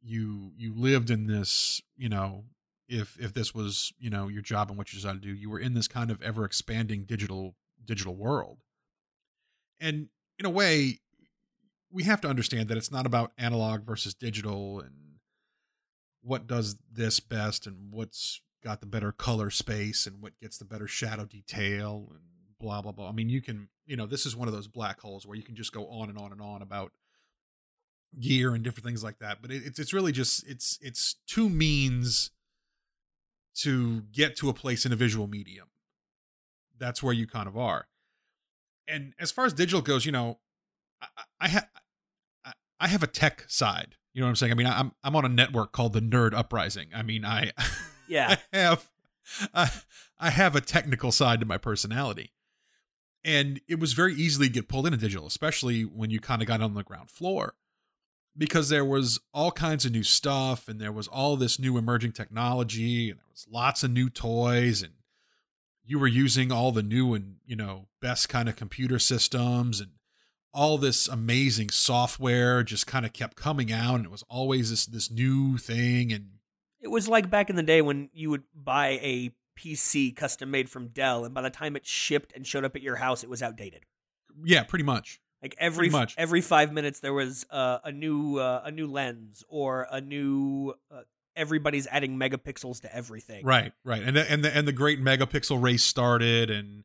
[0.01, 2.45] You you lived in this, you know,
[2.87, 5.49] if if this was, you know, your job and what you decided to do, you
[5.49, 8.59] were in this kind of ever expanding digital digital world.
[9.79, 10.99] And in a way,
[11.91, 14.93] we have to understand that it's not about analog versus digital and
[16.21, 20.65] what does this best and what's got the better color space and what gets the
[20.65, 22.21] better shadow detail and
[22.63, 23.09] blah blah blah.
[23.09, 25.43] I mean, you can, you know, this is one of those black holes where you
[25.43, 26.93] can just go on and on and on about
[28.19, 29.41] gear and different things like that.
[29.41, 32.31] But it, it's it's really just it's it's two means
[33.55, 35.67] to get to a place in a visual medium.
[36.79, 37.87] That's where you kind of are.
[38.87, 40.39] And as far as digital goes, you know,
[41.01, 41.07] I,
[41.41, 41.67] I have
[42.79, 43.95] I have a tech side.
[44.13, 44.51] You know what I'm saying?
[44.51, 46.87] I mean, I'm I'm on a network called the Nerd Uprising.
[46.95, 47.51] I mean, I
[48.07, 48.89] yeah, I have
[49.53, 49.71] I,
[50.19, 52.31] I have a technical side to my personality.
[53.25, 56.61] And it was very easily get pulled into digital, especially when you kind of got
[56.61, 57.55] on the ground floor.
[58.35, 62.13] Because there was all kinds of new stuff and there was all this new emerging
[62.13, 64.93] technology and there was lots of new toys and
[65.85, 69.91] you were using all the new and, you know, best kind of computer systems and
[70.53, 74.85] all this amazing software just kind of kept coming out and it was always this
[74.85, 76.29] this new thing and
[76.79, 80.69] It was like back in the day when you would buy a PC custom made
[80.69, 83.29] from Dell, and by the time it shipped and showed up at your house, it
[83.29, 83.83] was outdated.
[84.43, 85.19] yeah, pretty much.
[85.41, 86.15] Like every much.
[86.17, 90.73] every five minutes, there was uh, a new uh, a new lens or a new.
[90.89, 91.01] Uh,
[91.35, 93.45] everybody's adding megapixels to everything.
[93.45, 94.01] Right, right.
[94.01, 96.83] And the, and the and the great megapixel race started and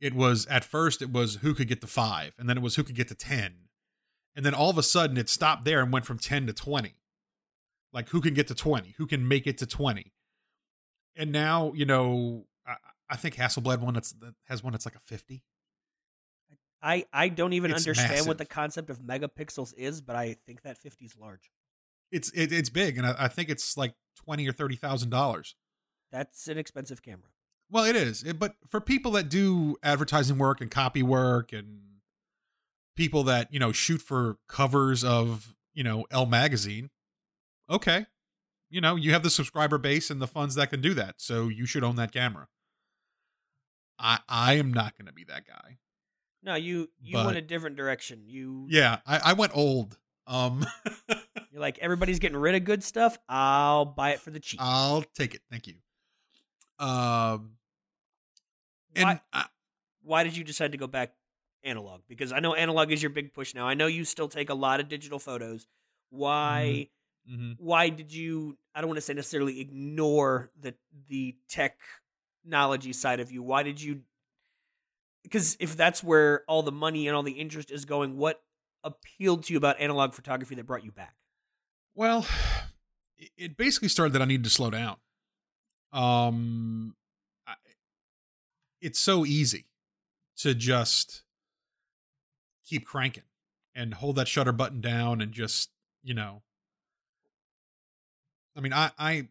[0.00, 2.76] it was at first it was who could get to 5 and then it was
[2.76, 3.54] who could get to 10.
[4.36, 6.94] And then all of a sudden it stopped there and went from 10 to 20.
[7.92, 8.94] Like who can get to 20?
[8.98, 10.12] Who can make it to 20?
[11.16, 12.76] And now, you know, I,
[13.10, 15.42] I think Hasselblad one that's that has one that's like a 50.
[16.82, 18.26] I I don't even It's understand massive.
[18.26, 21.50] what the concept of megapixels is, but I think that 50 is large.
[22.12, 25.54] It's it, it's big and I, I think it's like 20 or 30,000 dollars.
[26.12, 27.30] That's an expensive camera.
[27.70, 28.22] Well, it is.
[28.22, 31.80] It- but for people that do advertising work and copy work and
[32.96, 36.90] people that, you know, shoot for covers of, you know, Elle magazine,
[37.68, 38.06] okay.
[38.70, 41.16] You know, you have the subscriber base and the funds that can do that.
[41.18, 42.48] So you should own that camera.
[43.98, 45.78] I I am not going to be that guy.
[46.42, 48.22] No, you you But- went a different direction.
[48.26, 49.98] You Yeah, I, I went old.
[50.26, 50.66] Um
[51.52, 53.16] you're like everybody's getting rid of good stuff.
[53.28, 54.60] I'll buy it for the cheap.
[54.62, 55.42] I'll take it.
[55.50, 55.74] Thank you.
[56.84, 57.52] Um
[58.96, 59.44] and Why- I,
[60.02, 61.12] why did you decide to go back
[61.62, 62.02] analog?
[62.08, 63.66] Because I know analog is your big push now.
[63.66, 65.66] I know you still take a lot of digital photos.
[66.10, 66.88] Why
[67.30, 67.56] mhm.
[67.58, 70.74] why did you I don't want to say necessarily ignore the
[71.08, 73.42] the technology side of you.
[73.42, 74.02] Why did you
[75.22, 78.42] because if that's where all the money and all the interest is going, what
[78.82, 81.14] appealed to you about analog photography that brought you back?
[81.94, 82.26] Well,
[83.18, 84.96] it- it basically started that I needed to slow down.
[85.92, 86.96] Um,
[87.46, 87.54] I,
[88.82, 89.66] it's so easy
[90.38, 91.22] to just
[92.66, 93.22] keep cranking
[93.74, 95.70] and hold that shutter button down and just
[96.02, 96.42] you know.
[98.56, 99.28] I mean, I I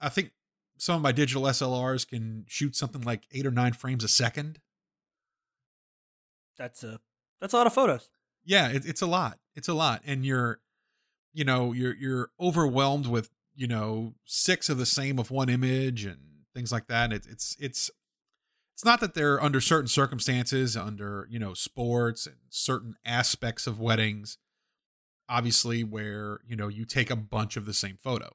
[0.00, 0.32] I think
[0.78, 4.60] some of my digital SLRs can shoot something like eight or nine frames a second.
[6.56, 7.00] That's a
[7.40, 8.10] that's a lot of photos.
[8.44, 10.60] yeah it, it's a lot it's a lot and you're
[11.32, 16.04] you know you're you're overwhelmed with you know six of the same of one image
[16.04, 16.18] and
[16.54, 17.90] things like that it, it's it's
[18.74, 23.78] it's not that they're under certain circumstances under you know sports and certain aspects of
[23.78, 24.38] weddings
[25.28, 28.34] obviously where you know you take a bunch of the same photo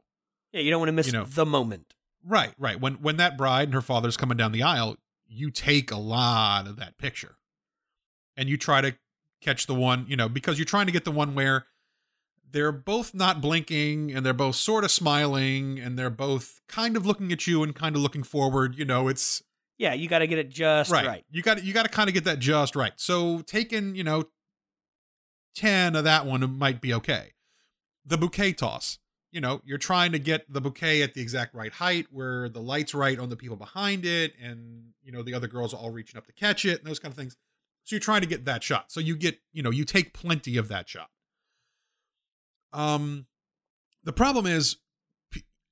[0.52, 1.26] Yeah, you don't want to miss You know.
[1.26, 1.94] the moment.
[2.24, 5.92] right right when when that bride and her father's coming down the aisle you take
[5.92, 7.36] a lot of that picture
[8.38, 8.96] and you try to
[9.42, 11.66] catch the one you know because you're trying to get the one where
[12.50, 17.04] they're both not blinking and they're both sort of smiling and they're both kind of
[17.06, 19.42] looking at you and kind of looking forward you know it's
[19.80, 21.06] Yeah, you got to get it just right.
[21.06, 21.26] right.
[21.32, 24.24] you got you got to kind of get that just right so taking you know
[25.56, 27.34] 10 of that one might be okay
[28.06, 29.00] the bouquet toss
[29.34, 32.62] you know, you're trying to get the bouquet at the exact right height where the
[32.62, 35.90] light's right on the people behind it and, you know, the other girls are all
[35.90, 37.36] reaching up to catch it and those kind of things.
[37.84, 38.92] So you're trying to get that shot.
[38.92, 41.10] So you get, you know, you take plenty of that shot.
[42.72, 43.26] Um
[44.04, 44.78] the problem is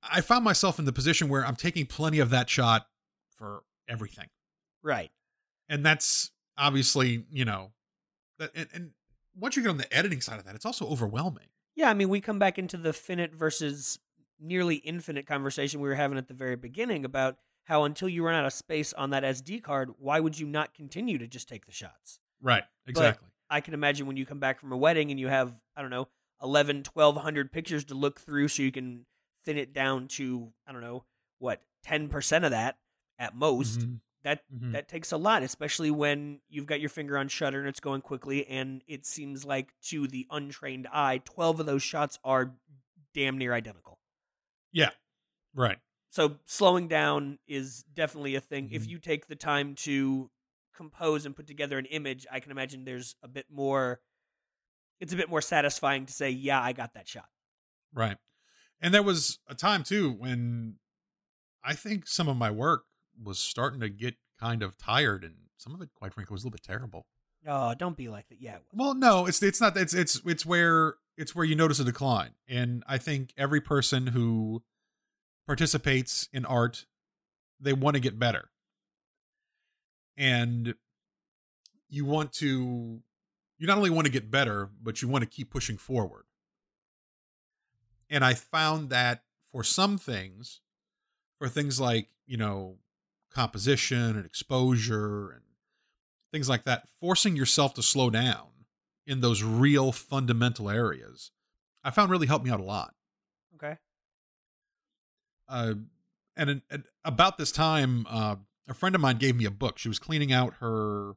[0.02, 2.88] I found myself in the position where I'm taking plenty of that shot
[3.36, 4.26] for everything.
[4.82, 5.12] Right.
[5.68, 7.70] And that's obviously, you know,
[8.40, 8.90] that and, and
[9.34, 11.46] once you get on the editing side of that, it's also overwhelming.
[11.74, 13.98] Yeah, I mean, we come back into the finite versus
[14.38, 18.34] nearly infinite conversation we were having at the very beginning about how until you run
[18.34, 21.64] out of space on that SD card, why would you not continue to just take
[21.66, 22.18] the shots?
[22.40, 22.64] Right.
[22.86, 23.28] Exactly.
[23.48, 25.80] But I can imagine when you come back from a wedding and you have, I
[25.82, 26.08] don't know,
[26.42, 29.06] 11, 1200 pictures to look through so you can
[29.44, 31.04] thin it down to, I don't know,
[31.38, 32.78] what, 10% of that
[33.18, 33.80] at most.
[33.80, 34.00] Mhm.
[34.24, 34.72] That Mhm.
[34.72, 38.00] that takes a lot, especially when you've got your finger on shutter and it's going
[38.02, 42.56] quickly and it seems like to the untrained eye, 12 of those shots are
[43.14, 43.98] damn near identical.
[44.72, 44.90] Yeah.
[45.54, 45.78] Right.
[46.10, 48.68] So slowing down is definitely a thing.
[48.70, 48.90] If Mhm.
[48.90, 50.30] you take the time to
[50.74, 54.00] compose and put together an image, I can imagine there's a bit more
[55.00, 57.28] it's a bit more satisfying to say, "Yeah, I got that shot."
[57.92, 58.18] Right.
[58.80, 60.78] And there was a time too when
[61.64, 62.86] I think some of my work
[63.20, 66.46] was starting to get kind of tired and some of it quite frankly was a
[66.46, 67.06] little bit terrible.
[67.46, 68.40] Oh, don't be like that.
[68.40, 68.58] Yeah.
[68.72, 72.30] Well, no, it's it's not it's it's it's where it's where you notice a decline.
[72.48, 74.62] And I think every person who
[75.46, 76.86] participates in art
[77.60, 78.50] they want to get better.
[80.16, 80.74] And
[81.88, 83.02] you want to
[83.58, 86.24] you not only want to get better, but you want to keep pushing forward.
[88.10, 89.22] And I found that
[89.52, 90.60] for some things,
[91.38, 92.78] for things like, you know,
[93.32, 95.42] composition and exposure and
[96.32, 98.48] things like that, forcing yourself to slow down
[99.06, 101.30] in those real fundamental areas,
[101.84, 102.94] I found really helped me out a lot.
[103.54, 103.76] Okay.
[105.48, 105.74] Uh,
[106.36, 108.36] and, and about this time, uh,
[108.68, 109.78] a friend of mine gave me a book.
[109.78, 111.14] She was cleaning out her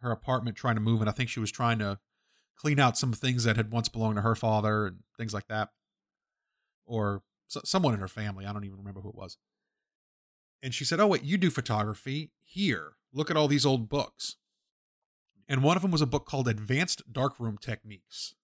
[0.00, 1.98] her apartment, trying to move, and I think she was trying to
[2.56, 5.70] clean out some things that had once belonged to her father and things like that,
[6.86, 8.46] or so, someone in her family.
[8.46, 9.36] I don't even remember who it was.
[10.62, 12.32] And she said, "Oh wait, you do photography?
[12.42, 14.36] Here, look at all these old books."
[15.48, 18.34] And one of them was a book called Advanced Darkroom Techniques,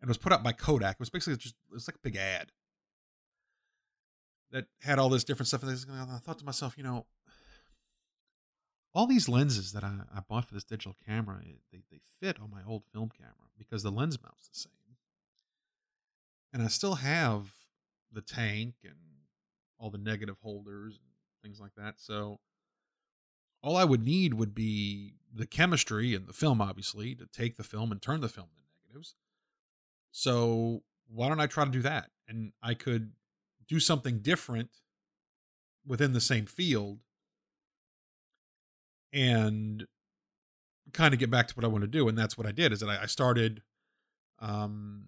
[0.00, 0.96] and it was put out by Kodak.
[0.96, 2.52] It was basically just it was like a big ad
[4.52, 5.62] that had all this different stuff.
[5.62, 7.06] And I thought to myself, you know,
[8.94, 12.40] all these lenses that I, I bought for this digital camera, eh, they, they fit
[12.40, 14.72] on my old film camera because the lens mount's the same.
[16.52, 17.52] And I still have
[18.10, 18.94] the tank and
[19.78, 20.98] all the negative holders
[21.46, 21.94] things like that.
[21.98, 22.40] So
[23.62, 27.62] all I would need would be the chemistry and the film, obviously, to take the
[27.62, 29.14] film and turn the film to negatives.
[30.10, 32.10] So why don't I try to do that?
[32.28, 33.12] And I could
[33.68, 34.70] do something different
[35.86, 36.98] within the same field
[39.12, 39.86] and
[40.92, 42.08] kind of get back to what I want to do.
[42.08, 43.62] And that's what I did is that I, I started
[44.40, 45.06] um,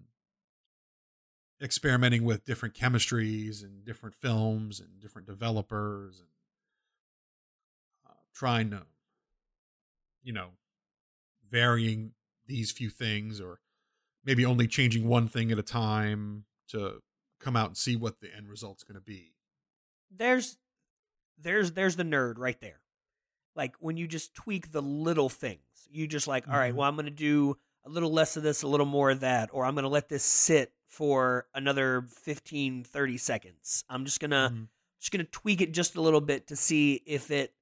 [1.61, 6.27] experimenting with different chemistries and different films and different developers and
[8.07, 8.83] uh, trying to,
[10.23, 10.49] you know,
[11.49, 12.11] varying
[12.47, 13.59] these few things or
[14.23, 17.01] maybe only changing one thing at a time to
[17.39, 19.33] come out and see what the end result's going to be.
[20.15, 20.57] There's
[21.41, 22.81] there's there's the nerd right there.
[23.55, 25.59] Like when you just tweak the little things.
[25.91, 26.77] You just like, all right, Mhm.
[26.77, 29.49] well I'm going to do a little less of this, a little more of that
[29.53, 33.85] or I'm going to let this sit for another 15 30 seconds.
[33.89, 34.67] I'm just going to Mhm.
[34.99, 37.53] just going to tweak it just a little bit to see if it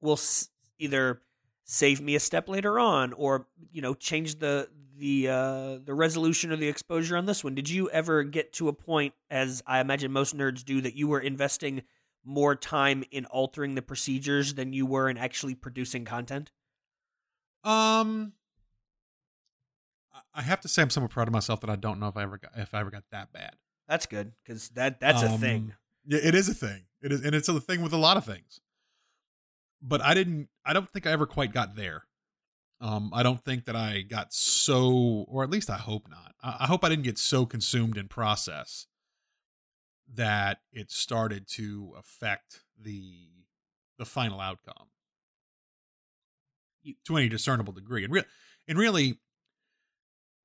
[0.00, 1.22] will s- either
[1.64, 6.50] save me a step later on or you know change the the uh the resolution
[6.52, 9.78] or the exposure on this one did you ever get to a point as i
[9.80, 11.82] imagine most nerds do that you were investing
[12.24, 16.50] more time in altering the procedures than you were in actually producing content
[17.64, 18.32] Um,
[20.38, 22.22] I- have to say I'm somewhat proud of myself that I don't know if I
[22.22, 23.56] ever got if I ever got that bad.
[23.86, 25.74] that's good because that that's a Um, thing
[26.04, 26.86] Yeah, it is a thing.
[27.00, 28.60] It is, and it's a thing with a lot of things.
[29.80, 30.48] But I didn't.
[30.64, 32.04] I don't think I ever quite got there.
[32.80, 36.34] Um, I don't think that I got so, or at least I hope not.
[36.42, 38.86] I, I hope I didn't get so consumed in process
[40.14, 43.28] that it started to affect the
[43.98, 44.88] the final outcome
[47.04, 48.04] to any discernible degree.
[48.04, 48.24] And
[48.66, 49.18] and really,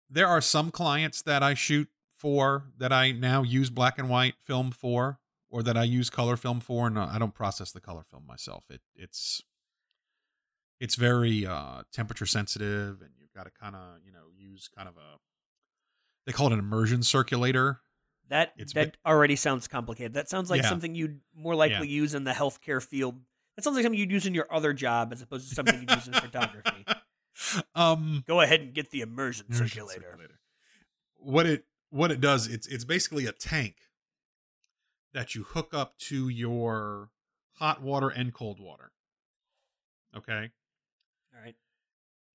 [0.10, 4.36] there are some clients that I shoot for that I now use black and white
[4.42, 7.82] film for, or that I use color film for, and uh, I don't process the
[7.82, 8.66] color film myself.
[8.70, 9.42] It it's
[10.80, 14.88] it's very uh, temperature sensitive, and you've got to kind of you know use kind
[14.88, 15.18] of a
[16.26, 17.82] they call it an immersion circulator.
[18.30, 20.14] That It's that already sounds complicated.
[20.14, 20.70] That sounds like Yeah.
[20.70, 23.20] something you'd more likely use in the healthcare field.
[23.58, 25.92] That sounds like something you'd use in your other job as opposed to something you'd
[25.92, 26.86] use in photography.
[27.76, 30.18] um Go ahead and get the immersion Immersion circulator.
[31.18, 33.76] What it what it does, it's it's basically a tank
[35.14, 37.10] that you hook up to your
[37.58, 38.92] hot water and cold water.
[40.16, 40.52] Okay?
[41.34, 41.56] All right.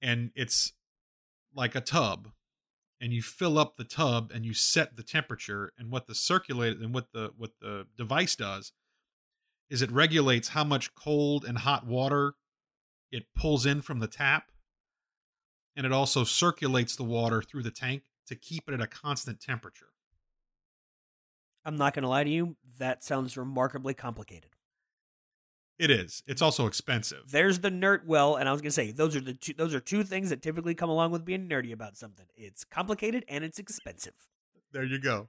[0.00, 0.72] And it's
[1.54, 2.28] like a tub
[3.00, 6.78] and you fill up the tub and you set the temperature and what the circulate
[6.78, 8.72] and what the what the device does
[9.70, 12.34] is it regulates how much cold and hot water
[13.10, 14.50] it pulls in from the tap
[15.78, 19.40] and it also circulates the water through the tank to keep it at a constant
[19.40, 19.90] temperature.
[21.64, 22.56] I'm not going to lie to you.
[22.78, 24.50] That sounds remarkably complicated.
[25.78, 26.24] It is.
[26.26, 27.30] It's also expensive.
[27.30, 28.06] There's the nerd.
[28.06, 29.52] Well, and I was going to say those are the two.
[29.52, 32.26] Those are two things that typically come along with being nerdy about something.
[32.36, 34.14] It's complicated and it's expensive.
[34.72, 35.28] There you go.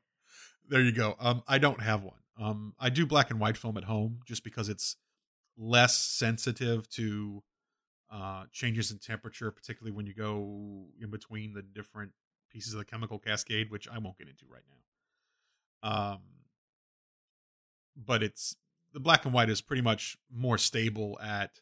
[0.68, 1.16] There you go.
[1.20, 2.22] Um, I don't have one.
[2.42, 4.96] Um, I do black and white film at home just because it's
[5.56, 7.44] less sensitive to
[8.12, 12.12] uh, changes in temperature, particularly when you go in between the different
[12.52, 14.64] pieces of the chemical cascade, which I won't get into right
[15.84, 15.92] now.
[15.92, 16.20] Um,
[17.96, 18.56] but it's
[18.94, 21.62] the black and white is pretty much more stable at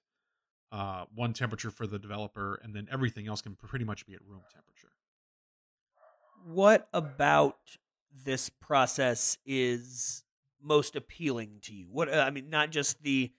[0.72, 4.22] uh, one temperature for the developer, and then everything else can pretty much be at
[4.26, 4.92] room temperature.
[6.46, 7.58] What about
[8.26, 10.24] this process is
[10.62, 11.88] most appealing to you?
[11.92, 13.32] What uh, I mean, not just the.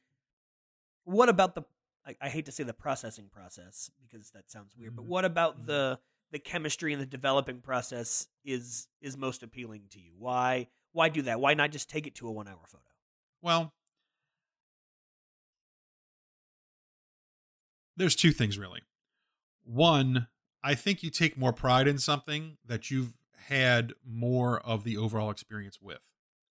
[1.04, 1.62] What about the?
[2.09, 5.09] I, I hate to say the processing process because that sounds weird, but Mhm.
[5.09, 5.66] what about Mhm.
[5.66, 6.00] the
[6.30, 10.14] the chemistry and the developing process is is most appealing to you?
[10.16, 11.40] Why why do that?
[11.40, 12.84] Why not just take it to a one hour photo?
[13.42, 13.74] Well,
[17.96, 18.82] there's two things really.
[19.64, 20.28] One,
[20.62, 23.14] I think you take more pride in something that you've
[23.48, 26.00] had more of the overall experience with.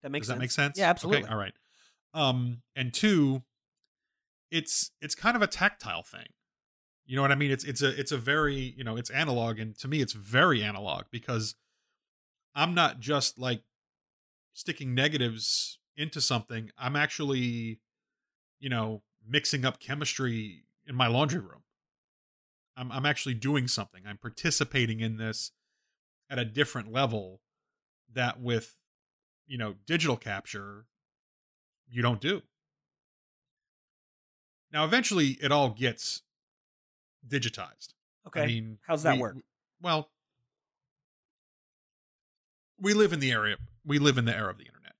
[0.03, 0.39] That makes Does that sense.
[0.39, 0.77] make sense?
[0.77, 1.23] Yeah, absolutely.
[1.23, 1.53] Okay, all right.
[2.13, 3.43] Um, and two,
[4.51, 6.27] it's it's kind of a tactile thing.
[7.05, 7.51] You know what I mean?
[7.51, 10.63] It's it's a it's a very you know it's analog, and to me it's very
[10.63, 11.55] analog because
[12.55, 13.61] I'm not just like
[14.53, 16.71] sticking negatives into something.
[16.77, 17.79] I'm actually,
[18.59, 21.63] you know, mixing up chemistry in my laundry room.
[22.75, 24.03] I'm I'm actually doing something.
[24.05, 25.51] I'm participating in this
[26.29, 27.41] at a different level
[28.13, 28.75] that with
[29.47, 30.85] you know digital capture
[31.89, 32.41] you don't do.
[34.71, 36.21] Now eventually it all gets
[37.27, 37.93] digitized.
[38.27, 38.41] Okay.
[38.43, 39.37] I mean, How's that we- work?
[39.81, 40.09] Well,
[42.79, 43.57] we live in the area.
[43.85, 44.93] We live in the era of the internet.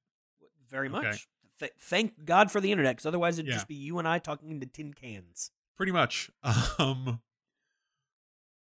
[0.69, 0.97] Very okay.
[1.09, 1.27] much.
[1.59, 3.55] Th- thank God for the internet, because otherwise it'd Yeah.
[3.55, 5.51] just be you and I talking into tin cans.
[5.75, 6.29] Pretty much.
[6.79, 7.21] Um.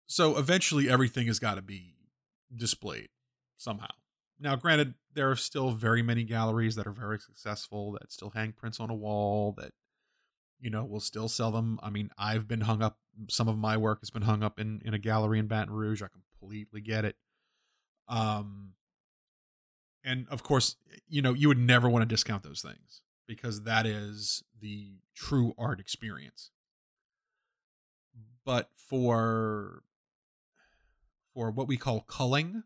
[0.07, 1.95] So eventually, everything has got to be
[2.55, 3.09] displayed
[3.57, 3.89] somehow.
[4.39, 8.51] Now, granted, there are still very many galleries that are very successful that still hang
[8.51, 9.71] prints on a wall that
[10.59, 11.79] you know we'll still sell them.
[11.83, 12.97] I mean, I've been hung up.
[13.29, 16.01] Some of my work has been hung up in in a gallery in Baton Rouge.
[16.01, 17.15] I completely get it.
[18.07, 18.73] Um,
[20.03, 20.75] and of course,
[21.07, 25.53] you know, you would never want to discount those things because that is the true
[25.57, 26.51] art experience.
[28.45, 29.83] But for
[31.33, 32.63] for what we call culling,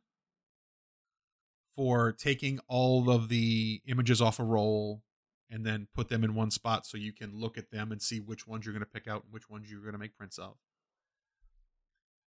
[1.76, 5.02] for taking all of the images off a roll
[5.50, 8.20] and then put them in one spot so you can look at them and see
[8.20, 10.38] which ones you're going to pick out and which ones you're going to make prints
[10.38, 10.56] of.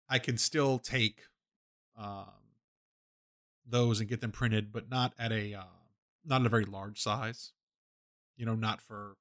[0.09, 1.23] I can still take
[1.97, 2.27] um,
[3.67, 5.63] those and get them printed, but not at a uh,
[6.25, 7.53] not at a very large size.
[8.37, 9.17] You know, not for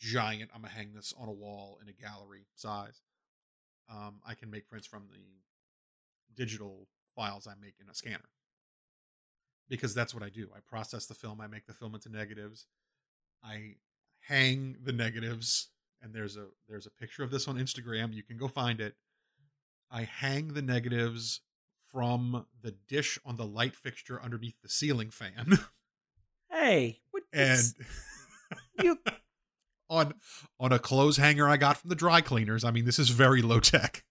[0.00, 0.50] giant.
[0.54, 3.02] I'm gonna hang this on a wall in a gallery size.
[3.88, 5.42] Um, I can make prints from the
[6.34, 8.30] digital files I make in a scanner
[9.68, 10.48] because that's what I do.
[10.54, 11.40] I process the film.
[11.40, 12.66] I make the film into negatives.
[13.44, 13.76] I
[14.28, 15.68] hang the negatives,
[16.00, 18.14] and there's a there's a picture of this on Instagram.
[18.14, 18.94] You can go find it.
[19.90, 21.40] I hang the negatives
[21.92, 25.58] from the dish on the light fixture underneath the ceiling fan,
[26.52, 27.74] Hey, what and
[28.82, 28.98] you
[29.90, 30.14] on
[30.60, 32.62] on a clothes hanger I got from the dry cleaners.
[32.62, 34.04] I mean, this is very low tech.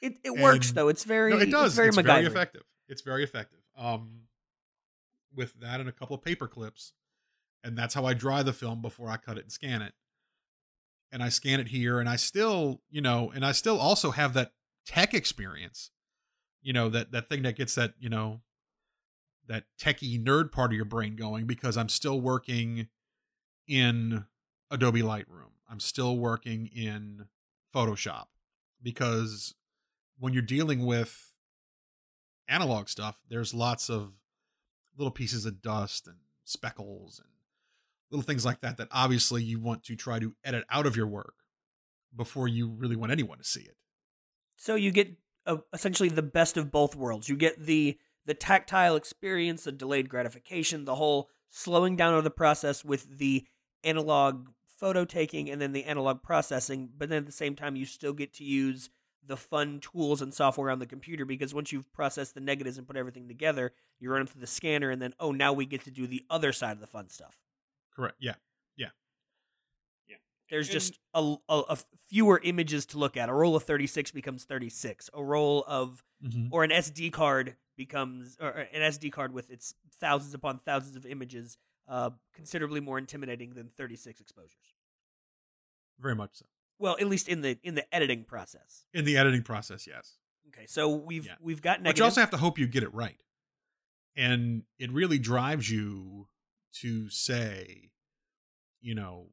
[0.00, 0.88] it, it works though.
[0.88, 1.72] It's very No, it does.
[1.72, 2.62] It's very It's very effective.
[2.88, 3.58] It's very effective.
[3.76, 4.22] Um,
[5.34, 6.92] with that and a couple of paper clips,
[7.64, 9.94] and that's how I dry the film before I cut it and scan it.
[11.10, 14.34] And I scan it here, and I still, you know, and I still also have
[14.34, 14.52] that
[14.86, 15.90] tech experience.
[16.60, 18.40] You know that that thing that gets that you know
[19.48, 22.88] that techie nerd part of your brain going because I'm still working
[23.66, 24.26] in
[24.70, 25.52] Adobe Lightroom.
[25.70, 27.26] I'm still working in
[27.74, 28.26] Photoshop
[28.82, 29.54] because
[30.18, 31.32] when you're dealing with
[32.48, 34.12] analog stuff, there's lots of
[34.96, 37.28] little pieces of dust and speckles and
[38.10, 41.06] little things like that that obviously you want to try to edit out of your
[41.06, 41.34] work
[42.14, 43.76] before you really want anyone to see it.
[44.56, 45.14] So you get
[45.46, 47.28] uh, essentially the best of both worlds.
[47.28, 52.30] You get the the tactile experience, the delayed gratification, the whole slowing down of the
[52.30, 53.46] process with the
[53.82, 57.86] analog photo taking and then the analog processing, but then at the same time you
[57.86, 58.90] still get to use
[59.26, 62.86] the fun tools and software on the computer because once you've processed the negatives and
[62.86, 65.84] put everything together, you run them through the scanner and then oh now we get
[65.84, 67.36] to do the other side of the fun stuff.
[67.98, 68.16] Correct.
[68.20, 68.34] Yeah.
[68.76, 68.88] Yeah.
[70.08, 70.16] Yeah.
[70.50, 71.78] There's And- just a, a, a
[72.08, 73.28] fewer images to look at.
[73.28, 75.10] A roll of 36 becomes 36.
[75.12, 76.48] A roll of Mm-hmm.
[76.50, 81.06] or an SD card becomes or an SD card with its thousands upon thousands of
[81.06, 84.74] images uh, considerably more intimidating than 36 exposures.
[86.00, 86.46] Very much so.
[86.80, 88.84] Well, at least in the in the editing process.
[88.92, 90.14] In the editing process, yes.
[90.48, 91.34] Okay, so we've Yeah.
[91.40, 93.20] we've got But you also have to hope you get it right.
[94.16, 96.26] And it really drives you
[96.74, 97.90] to say,
[98.80, 99.28] you know,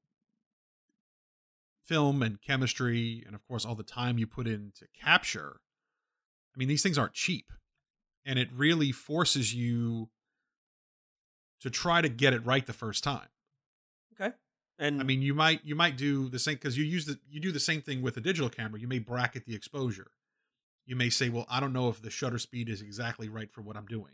[1.83, 5.61] film and chemistry, and of course, all the time you put into capture.
[6.55, 7.51] I mean, these things aren't cheap.
[8.25, 10.09] And it really forces you
[11.61, 13.27] to try to get it right the first time.
[14.19, 14.33] okay,
[14.79, 17.39] and I mean, you might you might do the same because you use the you
[17.39, 18.79] do the same thing with a digital camera.
[18.79, 20.07] You may bracket the exposure.
[20.85, 23.61] You may say, "Well, I don't know if the shutter speed is exactly right for
[23.61, 24.13] what I'm doing."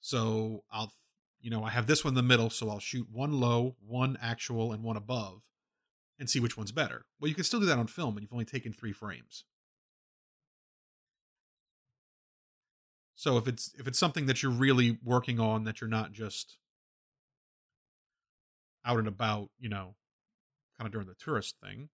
[0.00, 0.92] So I'll,
[1.40, 4.18] you know, I have this one in the middle, so I'll shoot one low, one
[4.20, 5.42] actual, and one above,
[6.18, 7.06] and see which one's better.
[7.20, 9.44] Well, you can still do that on film, and you've only taken three frames.
[13.14, 16.58] So if it's if it's something that you're really working on, that you're not just
[18.84, 19.94] out and about, you know,
[20.78, 21.88] kind of during the tourist thing,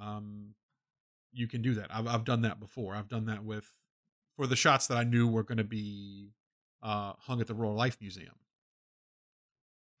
[0.00, 0.54] um,
[1.32, 1.88] you can do that.
[1.90, 2.94] I've I've done that before.
[2.94, 3.74] I've done that with
[4.36, 6.30] for the shots that I knew were going to be
[6.82, 8.34] uh, hung at the Rural Life Museum.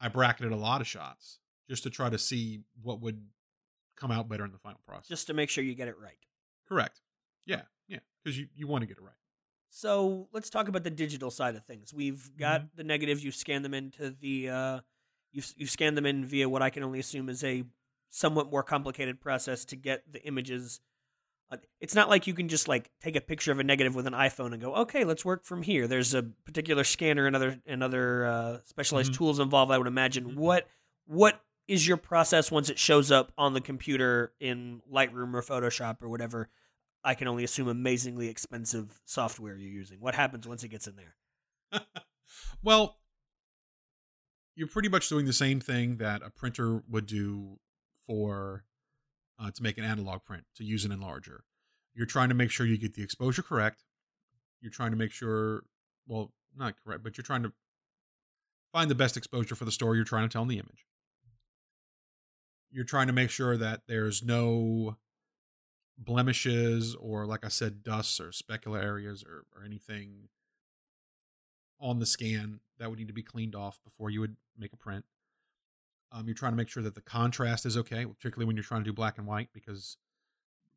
[0.00, 3.26] I bracketed a lot of shots just to try to see what would
[3.96, 5.08] come out better in the final process.
[5.08, 6.18] just to make sure you get it right.
[6.68, 7.00] correct.
[7.46, 9.14] Yeah, yeah, because you you want to get it right.
[9.70, 11.92] So let's talk about the digital side of things.
[11.92, 13.24] We've got the negatives.
[13.24, 14.48] You scan them into the.
[14.50, 14.80] Uh,
[15.32, 17.64] you you scan them in via what I can only assume is a
[18.10, 20.80] somewhat more complicated process to get the images.
[21.50, 24.06] Uh, It's not like you can just like take a picture of a negative with
[24.06, 25.86] an iPhone and go, okay, let's work from here.
[25.86, 29.16] There's a particular scanner and other and other uh, specialized Mhm.
[29.16, 29.72] tools involved.
[29.72, 30.32] I would imagine.
[30.32, 30.36] Mhm.
[30.36, 30.68] What
[31.06, 36.02] what is your process once it shows up on the computer in Lightroom or Photoshop
[36.02, 36.50] or whatever?
[37.04, 40.00] I can only assume amazingly expensive software you're using.
[40.00, 41.16] What happens once it gets in there?
[42.62, 42.98] well,
[44.54, 47.58] you're pretty much doing the same thing that a printer would do
[48.06, 48.64] for
[49.38, 51.40] uh, to make an analog print to use an enlarger.
[51.94, 53.84] You're trying to make sure you get the exposure correct.
[54.60, 55.62] You're trying to make sure,
[56.06, 57.52] well, not correct, but you're trying to
[58.72, 60.86] find the best exposure for the story you're trying to tell in the image.
[62.70, 64.96] You're trying to make sure that there's no
[65.96, 70.28] blemishes or, like I said, dusts or specular areas or, or anything
[71.80, 74.76] on the scan that would need to be cleaned off before you would make a
[74.76, 75.04] print.
[76.10, 78.80] Um, you're trying to make sure that the contrast is okay, particularly when you're trying
[78.80, 79.98] to do black and white, because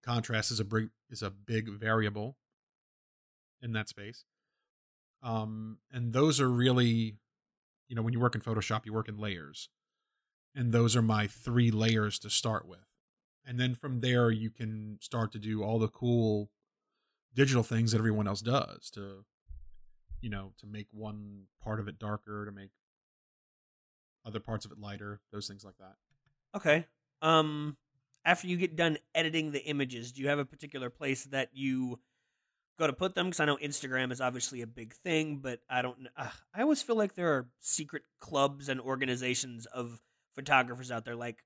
[0.03, 2.37] contrast is a big is a big variable
[3.61, 4.25] in that space.
[5.23, 7.17] Um, and those are really,
[7.87, 9.69] you know, when you work in Photoshop, you work in layers,
[10.55, 12.87] and those are my three layers to start with,
[13.45, 16.49] and then from there you can start to do all the cool
[17.33, 19.23] digital things that everyone else does to
[20.21, 22.69] you know, to make one part of it darker, to make
[24.25, 25.95] other parts of it lighter, those things like that.
[26.55, 26.85] Okay.
[27.21, 27.77] Um
[28.23, 31.99] after you get done editing the images, do you have a particular place that you
[32.79, 35.81] go to put them because I know Instagram is obviously a big thing, but I
[35.81, 40.01] don't uh, I always feel like there are secret clubs and organizations of
[40.35, 41.43] photographers out there like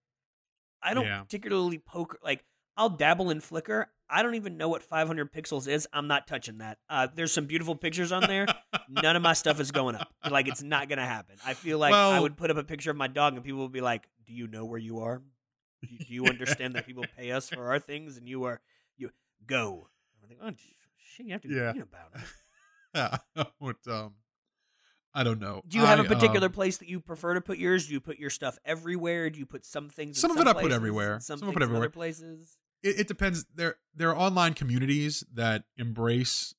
[0.83, 1.21] I don't Yeah.
[1.21, 2.43] particularly poke like
[2.77, 3.85] I'll dabble in Flickr.
[4.09, 5.87] I don't even know what 500 pixels is.
[5.93, 6.77] I'm not touching that.
[6.89, 8.45] Uh, there's some beautiful pictures on there.
[8.89, 10.13] None of my stuff is going up.
[10.29, 11.35] Like it's not gonna happen.
[11.45, 13.71] I feel like I would put up a picture of my dog and people would
[13.71, 15.21] be like, "Do you know where you are?
[15.81, 18.59] Do you, do you understand that people pay us for our things and you are
[18.97, 19.11] you
[19.45, 19.87] go?"
[20.23, 20.51] I think, "Oh
[20.97, 21.69] shit, you have to Yeah.
[21.71, 22.21] about it."
[22.95, 23.17] Yeah.
[23.59, 24.13] what, um,
[25.13, 25.61] I don't know.
[25.67, 27.87] Do you have a I, particular um, place that you prefer to put yours?
[27.87, 29.29] Do you put your stuff everywhere?
[29.29, 30.17] Do you put some things?
[30.17, 31.19] in Some of it I put everywhere.
[31.19, 31.89] Some, Some I things put in other everywhere.
[31.89, 32.57] places.
[32.83, 33.45] it, it depends.
[33.53, 36.53] There there are online communities that embrace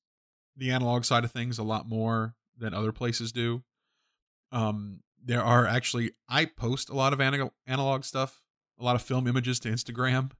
[0.57, 3.63] the analog side of things a lot more than other places do.
[4.51, 8.41] Um, there are actually I post a lot of analog analog stuff,
[8.79, 10.31] a lot of film images to Instagram.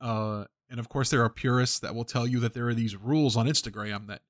[0.00, 2.96] Uh, and of course there are purists that will tell you that there are these
[2.96, 4.22] rules on Instagram that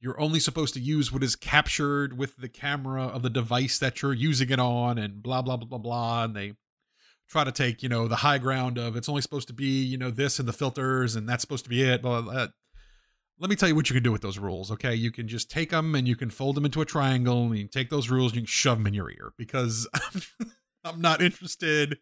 [0.00, 4.02] you're only supposed to use what is captured with the camera of the device that
[4.02, 6.54] you're using it on and blah blah blah blah blah and they
[7.28, 9.96] try to take you know the high ground of it's only supposed to be you
[9.96, 12.46] know this and the filters and that's supposed to be it blah, blah, blah.
[13.42, 15.50] Let me tell you what you can do with those rules okay you can just
[15.50, 18.32] take them and you can fold them into a triangle and you take those rules
[18.32, 19.88] and you can shove them in your ear because
[20.84, 21.98] i'm not interested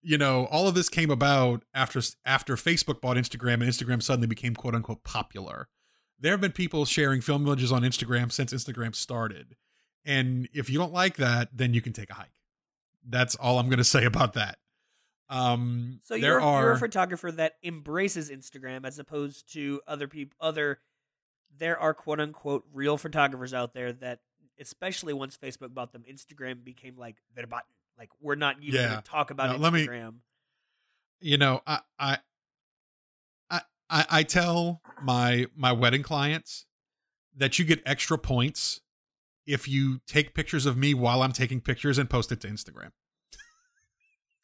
[0.00, 4.26] you know all of this came about after after facebook bought instagram and instagram suddenly
[4.26, 5.68] became quote unquote popular
[6.22, 9.56] there have been people sharing film images on Instagram since Instagram started.
[10.04, 12.38] And if you don't like that, then you can take a hike.
[13.06, 14.58] That's all I'm going to say about that.
[15.32, 20.06] Um, So there you're, are you're a photographer that embraces Instagram as opposed to other
[20.08, 20.36] people.
[20.40, 20.80] Other,
[21.56, 24.20] there are quote unquote real photographers out there that,
[24.60, 27.64] especially once Facebook bought them, Instagram became like their button.
[27.98, 28.88] Like we're not even Yeah.
[28.90, 30.14] going to talk about Now, let me- Instagram.
[31.20, 32.18] you know, I, I,
[33.50, 33.60] I,
[34.10, 36.64] I tell my my wedding clients
[37.36, 38.80] that you get extra points
[39.46, 42.90] if you take pictures of me while I'm taking pictures and post it to Instagram.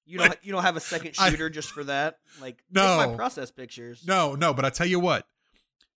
[0.09, 2.19] You don't you don't have a second I- shooter just for that.
[2.41, 2.97] Like No.
[2.97, 4.05] my process pictures.
[4.07, 5.27] No, no, but I tell you what,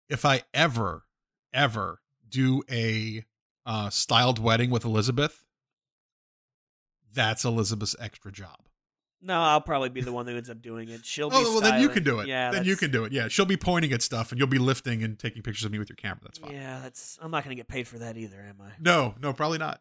[0.09, 1.05] if I ever,
[1.53, 3.25] ever do a
[3.65, 5.45] uh, styled wedding with Elizabeth,
[7.15, 8.59] that's Elizabeth's extra job.
[9.25, 11.07] No, I'll probably be the one that ends up doing it.
[11.07, 11.37] She'll be.
[11.39, 12.27] Oh, well, then you can do it.
[12.27, 13.13] Yeah, then you can do it.
[13.13, 15.79] Yeah, she'll be pointing at stuff, and you'll be lifting and taking pictures of me
[15.79, 16.19] with your camera.
[16.25, 16.53] That's fine.
[16.53, 17.19] Yeah, that's.
[17.23, 18.73] I'm not going to get paid for that either, am I?
[18.81, 19.81] No, no, probably not.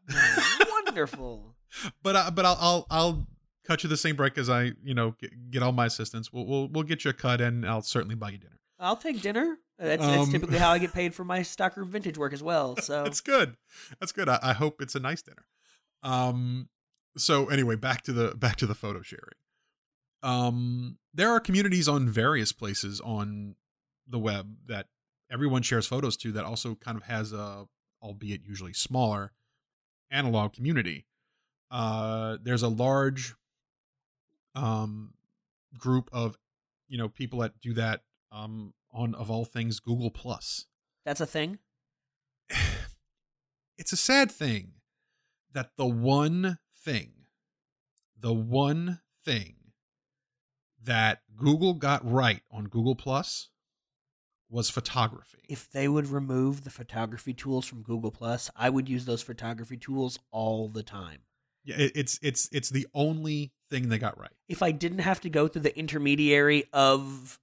[0.86, 1.56] Wonderful.
[2.04, 3.28] but I, but I'll, I'll I'll
[3.72, 6.32] cut you the same break as I you know get, get all my assistants.
[6.34, 8.60] We'll, we'll we'll get you a cut, and I'll certainly buy you dinner.
[8.80, 9.58] I'll take dinner.
[9.78, 12.76] That's, that's Um, typically how I get paid for my stockroom vintage work as well.
[12.78, 13.56] So That's good.
[14.00, 14.28] That's good.
[14.28, 15.46] I, I hope it's a nice dinner.
[16.04, 16.70] Um.
[17.18, 19.36] So anyway, back to the back to the photo sharing.
[20.24, 23.56] Um, there are communities on various places on
[24.08, 24.88] the web that
[25.32, 26.32] everyone shares photos to.
[26.32, 27.68] That also kind of has a,
[28.04, 29.32] albeit usually smaller,
[30.12, 31.06] analog community.
[31.72, 33.34] Uh, there's a large
[34.56, 35.14] um
[35.78, 36.38] group of
[36.88, 40.66] you know people that do that um on of all things Google Plus
[41.06, 41.60] that's a thing.
[43.78, 44.74] it's a sad thing
[45.54, 47.12] that the one thing,
[48.20, 49.56] the one thing
[50.84, 53.50] that Google got right on Google Plus
[54.50, 55.44] was photography.
[55.48, 59.78] If they would remove the photography tools from Google Plus, I would use those photography
[59.78, 61.22] tools all the time.
[61.64, 64.30] Yeah, it, it's it's it's the only thing they got right.
[64.48, 67.40] If I didn't have to go through the intermediary of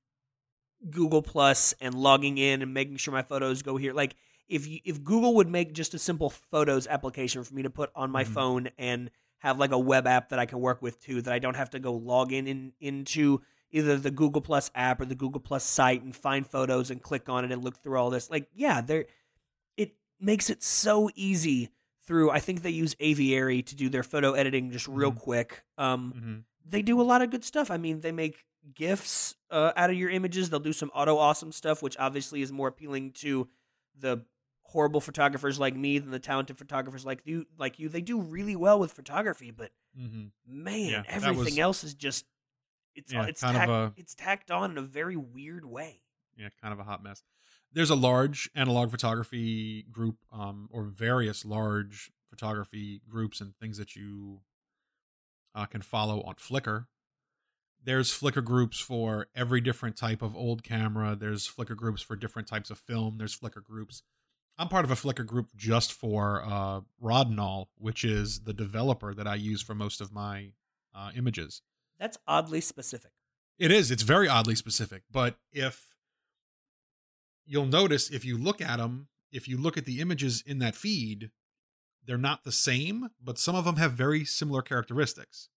[0.90, 4.14] Google Plus and logging in and making sure my photos go here, like
[4.48, 7.90] if you, if Google would make just a simple photos application for me to put
[7.96, 8.28] on my Mhm.
[8.28, 11.38] phone and have like a web app that I can work with too, that I
[11.38, 15.14] don't have to go log in, in into either the Google Plus app or the
[15.14, 18.30] Google Plus site and find photos and click on it and look through all this.
[18.30, 19.06] Like, yeah, there
[19.76, 21.68] it makes it so easy
[22.08, 25.18] through I think they use Aviary to do their photo editing just real Mhm.
[25.18, 25.62] quick.
[25.76, 26.36] Um Mm-hmm.
[26.64, 27.70] they do a lot of good stuff.
[27.70, 28.44] I mean, they make
[28.74, 30.50] gifs uh, out of your images.
[30.50, 33.48] They'll do some auto awesome stuff, which obviously is more appealing to
[33.96, 34.24] the
[34.64, 37.46] horrible photographers like me than the talented photographers like you.
[37.56, 40.26] Like you, they do really well with photography, but Mm-hmm.
[40.46, 42.26] man, Yeah, everything was- else is just
[42.94, 46.02] it's Yeah, it's kind of tacked, a- it's tacked on in a very weird way.
[46.36, 47.22] Yeah, kind of a hot mess.
[47.72, 53.94] There's a large analog photography group, um, or various large photography groups and things that
[53.94, 54.40] you
[55.54, 56.86] uh, can follow on Flickr.
[57.84, 61.16] There's Flickr groups for every different type of old camera.
[61.16, 63.18] There's Flickr groups for different types of film.
[63.18, 64.02] There's Flickr groups.
[64.58, 69.26] I'm part of a Flickr group just for uh, Rodinal, which is the developer that
[69.26, 70.52] I use for most of my
[70.94, 71.62] uh, images.
[72.00, 73.12] That's oddly specific.
[73.58, 73.90] It is.
[73.90, 75.02] It's very oddly specific.
[75.10, 75.96] But if
[77.48, 80.76] you'll notice, if you look at them, if you look at the images in that
[80.76, 81.30] feed,
[82.06, 85.48] they're not the same, but some of them have very similar characteristics.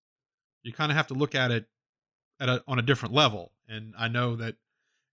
[0.63, 1.67] You kind of have to look at it
[2.39, 3.51] at a, on a different level.
[3.67, 4.55] And I know that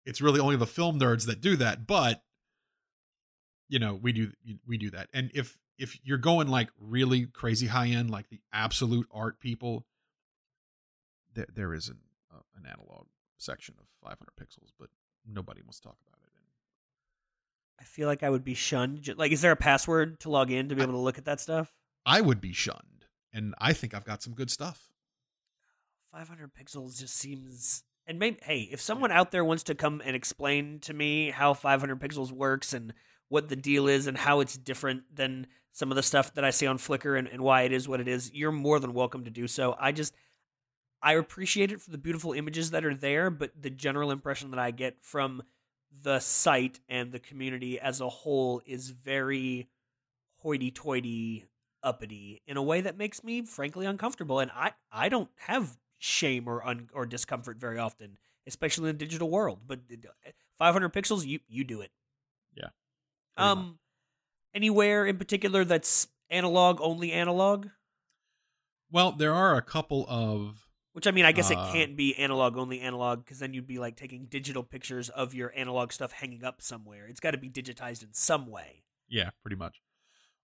[0.05, 2.23] it's really only the film nerds that do that, but
[3.69, 4.33] you know, we do
[4.67, 5.09] we do that.
[5.13, 9.85] And if if you're going like really crazy high end, like the absolute art people,
[11.35, 11.99] there there is an
[12.35, 13.07] uh, an analog
[13.37, 14.89] section of 500 pixels, but
[15.27, 16.28] nobody wants to talk about it.
[17.81, 19.15] I feel like I would be shunned.
[19.17, 21.41] Like, is there a password to log in to be able to look at that
[21.41, 21.73] stuff?
[22.05, 24.91] I would be shunned, and I think I've got some good stuff.
[26.13, 30.17] 500 pixels just seems and maybe hey if someone out there wants to come and
[30.17, 32.95] explain to me how 500 pixels works and
[33.29, 36.51] what the deal is and how it's different than some of the stuff that i
[36.51, 39.25] see on flickr and, and why it is what it is you're more than welcome
[39.25, 40.15] to do so i just
[41.03, 44.59] i appreciate it for the beautiful images that are there but the general impression that
[44.59, 45.43] i get from
[46.03, 49.69] the site and the community as a whole is very
[50.39, 51.47] hoity-toity,
[51.83, 54.41] uppity in a way that makes me frankly uncomfortable.
[54.41, 59.05] And I I don't have shame or un, or discomfort very often, especially in the
[59.05, 59.61] digital world.
[59.67, 59.81] But
[60.59, 61.91] 500 pixels, you you do it.
[62.55, 62.69] Yeah.
[63.37, 63.79] Um,
[64.55, 67.69] anywhere in particular that's analog only analog?
[68.91, 70.68] Well, there are a couple of
[70.99, 73.69] Which I mean, I guess Uh, it can't be analog only analog because then you'd
[73.69, 77.07] be like taking digital pictures of your analog stuff hanging up somewhere.
[77.07, 78.83] It's got to be digitized in some way.
[79.07, 79.81] Yeah, pretty much.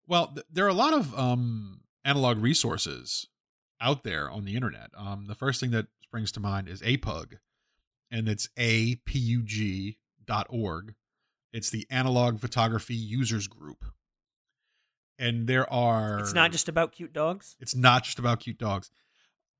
[0.06, 3.26] Well, th- there are a lot of um, analog resources
[3.82, 4.92] out there on the internet.
[4.96, 7.40] Um, the first thing that springs to mind is APUG,
[8.12, 10.94] and it's apug dot org.
[11.52, 13.86] It's the Analog Photography Users Group,
[15.18, 16.20] and there are.
[16.20, 17.56] It's not just about cute dogs.
[17.60, 18.92] It's not just about cute dogs.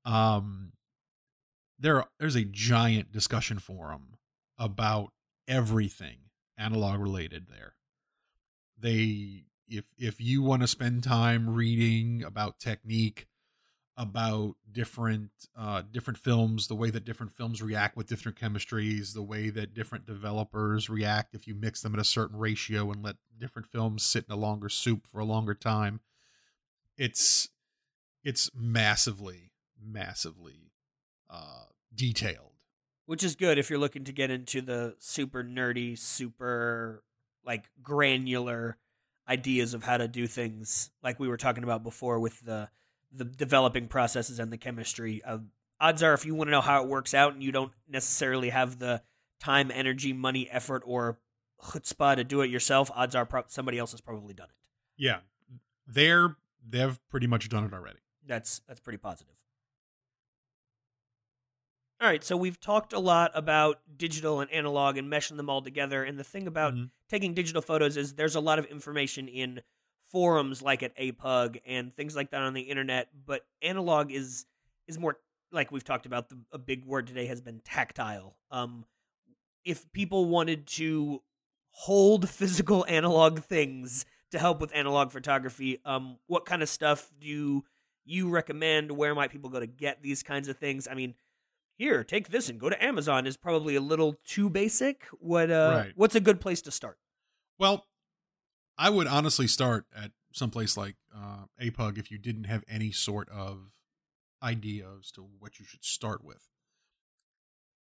[0.04, 0.70] Um,
[1.78, 4.16] there there's a giant discussion forum
[4.58, 5.12] about
[5.48, 6.18] everything
[6.56, 7.74] analog related there.
[8.78, 13.26] They if if you want to spend time reading about technique,
[13.96, 19.22] about different uh different films, the way that different films react with different chemistries, the
[19.22, 23.16] way that different developers react if you mix them at a certain ratio and let
[23.38, 26.00] different films sit in a longer soup for a longer time.
[26.96, 27.48] It's
[28.22, 29.50] it's massively
[29.80, 30.63] massively
[31.30, 31.64] uh
[31.94, 32.52] detailed.
[33.06, 37.02] which is good if you're looking to get into the super nerdy, super
[37.44, 38.76] like granular
[39.28, 42.68] ideas of how to do things, like we were talking about before with the
[43.12, 45.22] the developing processes and the chemistry.
[45.24, 45.38] Uh,
[45.80, 48.50] odds are, if you want to know how it works out, and you don't necessarily
[48.50, 49.02] have the
[49.38, 51.18] time, energy, money, effort, or
[51.62, 54.56] chutzpah to do it yourself, odds are pro- somebody else has probably done it.
[54.96, 55.18] Yeah.
[55.86, 56.36] They're
[56.68, 57.98] they've pretty much done it already.
[58.26, 59.34] That's that's pretty positive.
[62.04, 65.62] All right, so we've talked a lot about digital and analog and meshing them all
[65.62, 66.04] together.
[66.04, 66.90] And the thing about Mhm.
[67.08, 69.62] taking digital photos is there's a lot of information in
[70.04, 73.24] forums like at APUG and things like that on the internet.
[73.24, 74.44] But analog is
[74.86, 75.18] is more
[75.50, 76.28] like we've talked about.
[76.28, 78.36] The, a big word today has been tactile.
[78.50, 78.84] Um,
[79.64, 81.22] if people wanted to
[81.70, 87.64] hold physical analog things to help with analog photography, um, what kind of stuff do
[88.04, 88.92] you recommend?
[88.92, 90.86] Where might people go to get these kinds of things?
[90.86, 91.14] I mean,
[91.76, 95.04] here, take this and go to Amazon is probably a little too basic.
[95.12, 95.92] What uh, Right.
[95.96, 96.98] what's a good place to start?
[97.58, 97.86] Well,
[98.78, 103.28] I would honestly start at someplace like uh, APUG if you didn't have any sort
[103.28, 103.70] of
[104.42, 106.48] idea as to what you should start with.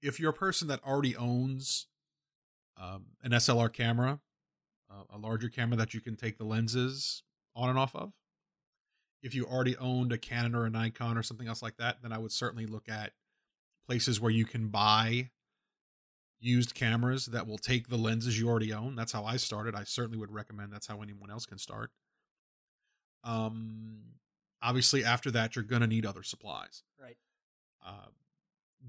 [0.01, 1.87] If you're a person that already owns
[2.81, 4.19] um, an SLR camera,
[4.89, 7.23] uh, a larger camera that you can take the lenses
[7.55, 8.13] on and off of,
[9.21, 12.11] if you already owned a Canon or a Nikon or something else like that, then
[12.13, 13.11] I would certainly look at
[13.87, 15.29] places where you can buy
[16.39, 18.95] used cameras that will take the lenses you already own.
[18.95, 19.75] That's how I started.
[19.75, 21.91] I certainly would recommend that's how anyone else can start.
[23.23, 24.13] Um,
[24.61, 26.83] obviously, after that, you're going to need other supplies.
[27.01, 27.17] Right.
[27.85, 28.09] Uh,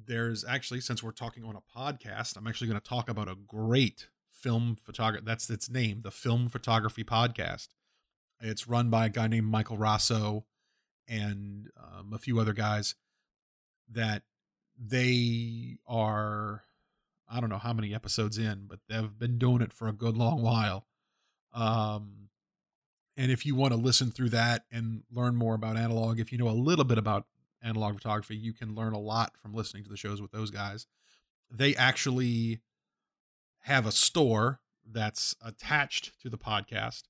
[0.07, 3.34] there's actually, since we're talking on a podcast, I'm actually going to talk about a
[3.34, 5.24] great film photography.
[5.26, 7.68] That's its name, the Film Photography Podcast.
[8.40, 10.44] It's run by a guy named Michael Raso
[11.09, 12.94] and um, a few other guys
[13.90, 14.22] that
[14.79, 16.64] they are
[17.31, 20.16] I don't know how many episodes in, but they've been doing it for a good
[20.16, 20.87] long while.
[21.53, 22.31] Um,
[23.16, 26.39] and if you want to listen through that and learn more about analog, if you
[26.39, 27.26] know a little bit about
[27.62, 30.87] analog photography, you can learn a lot from listening to the shows with those guys.
[31.51, 32.61] They actually
[33.62, 34.61] have a store
[34.91, 37.03] that's attached to the podcast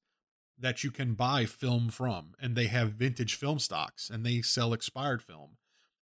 [0.58, 4.72] that you can buy film from, and they have vintage film stocks and they sell
[4.72, 5.58] expired film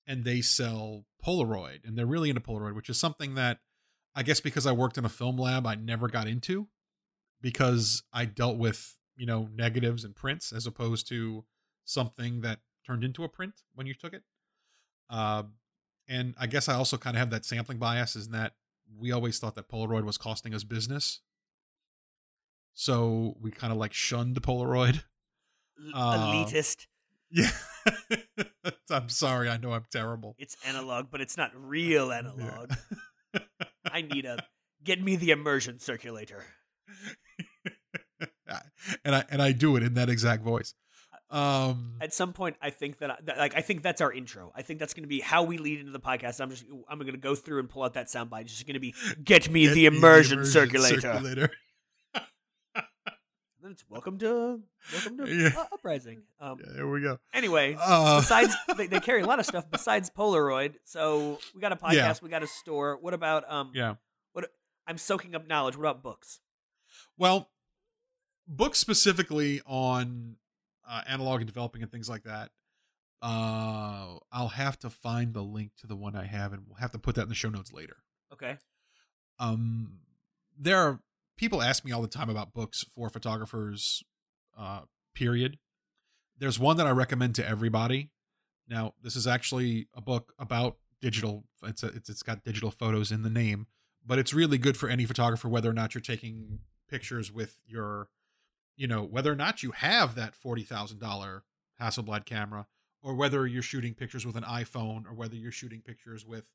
[0.07, 3.59] and they sell Polaroid, and they're really into Polaroid, which is something that
[4.15, 6.67] I guess because I worked in a film lab, I never got into
[7.41, 11.45] because I dealt with, you know, negatives and prints as opposed to
[11.85, 14.23] something that turned into a print when you took it.
[15.09, 15.43] Uh,
[16.07, 18.53] and I guess I also kind of have that sampling bias, is that
[18.97, 21.21] we always thought that Polaroid was costing us business.
[22.73, 25.03] So we kind of like shunned Polaroid.
[25.93, 26.87] Uh, Elitist.
[27.29, 27.49] Yeah.
[28.89, 29.49] I'm sorry.
[29.49, 30.35] I know I'm terrible.
[30.37, 32.71] It's analog, but it's not real analog.
[33.85, 34.43] I need a
[34.83, 36.43] get me the immersion circulator.
[39.05, 40.73] and I and I do it in that exact voice.
[41.29, 44.51] Um At some point, I think that, I, that like I think that's our intro.
[44.55, 46.41] I think that's going to be how we lead into the podcast.
[46.41, 48.41] I'm just I'm going to go through and pull out that soundbite.
[48.41, 48.93] It's just going to be
[49.23, 50.99] get me get the me immersion, circulator.
[50.99, 51.49] circulator.
[53.61, 55.49] Then it's welcome to welcome to Yeah.
[55.57, 56.23] uh, uprising.
[56.39, 57.19] Um, Yeah, there we go.
[57.33, 60.75] Anyway, Uh, besides they, they carry a lot of stuff besides Polaroid.
[60.83, 62.13] So we got a podcast, Yeah.
[62.23, 62.97] we got a store.
[62.99, 63.71] What about um?
[63.75, 63.95] yeah.
[64.33, 64.49] What
[64.87, 65.75] I'm soaking up knowledge.
[65.77, 66.39] What about books?
[67.17, 67.51] Well,
[68.47, 70.37] books specifically on
[70.87, 72.49] uh, analog and developing and things like that.
[73.21, 76.91] Uh, I'll have to find the link to the one I have, and we'll have
[76.93, 77.97] to put that in the show notes later.
[78.33, 78.57] Okay.
[79.37, 79.99] Um,
[80.57, 80.99] there are
[81.41, 84.03] people ask me all the time about books for photographers.
[84.57, 84.81] Uh,
[85.15, 85.57] period.
[86.37, 88.11] There's one that I recommend to everybody.
[88.67, 91.45] Now, this is actually a book about digital.
[91.63, 93.65] It's a, it's it's got digital photos in the name,
[94.05, 98.09] but it's really good for any photographer, whether or not you're taking pictures with your,
[98.75, 101.43] you know, whether or not you have that forty thousand dollar
[101.81, 102.67] Hasselblad camera,
[103.01, 106.45] or whether you're shooting pictures with an iPhone, or whether you're shooting pictures with,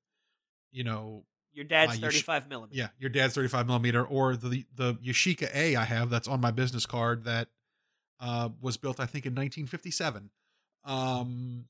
[0.70, 1.24] you know,
[1.56, 2.78] Your dad's My Yash- 35 millimeter.
[2.78, 6.50] yeah, your dad's 35 millimeter, or the the Yashica A I have that's on my
[6.50, 7.48] business card that
[8.20, 10.30] uh, was built, I think, in 1957.
[10.84, 11.64] Um,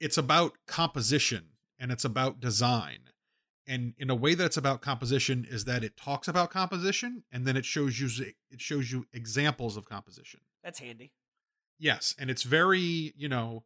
[0.00, 1.44] it's about composition
[1.78, 2.98] and it's about design,
[3.66, 7.46] and in a way that it's about composition is that it talks about composition and
[7.46, 8.08] then it shows you
[8.50, 10.40] it shows you examples of composition.
[10.64, 11.12] That's handy.
[11.78, 13.62] Yes, and it's very, you know,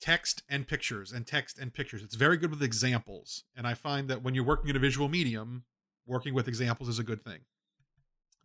[0.00, 2.02] text and pictures and text and pictures.
[2.02, 3.44] It's very good with examples.
[3.56, 5.64] And I find that when you're working in a visual medium,
[6.06, 7.40] working with examples is a good thing.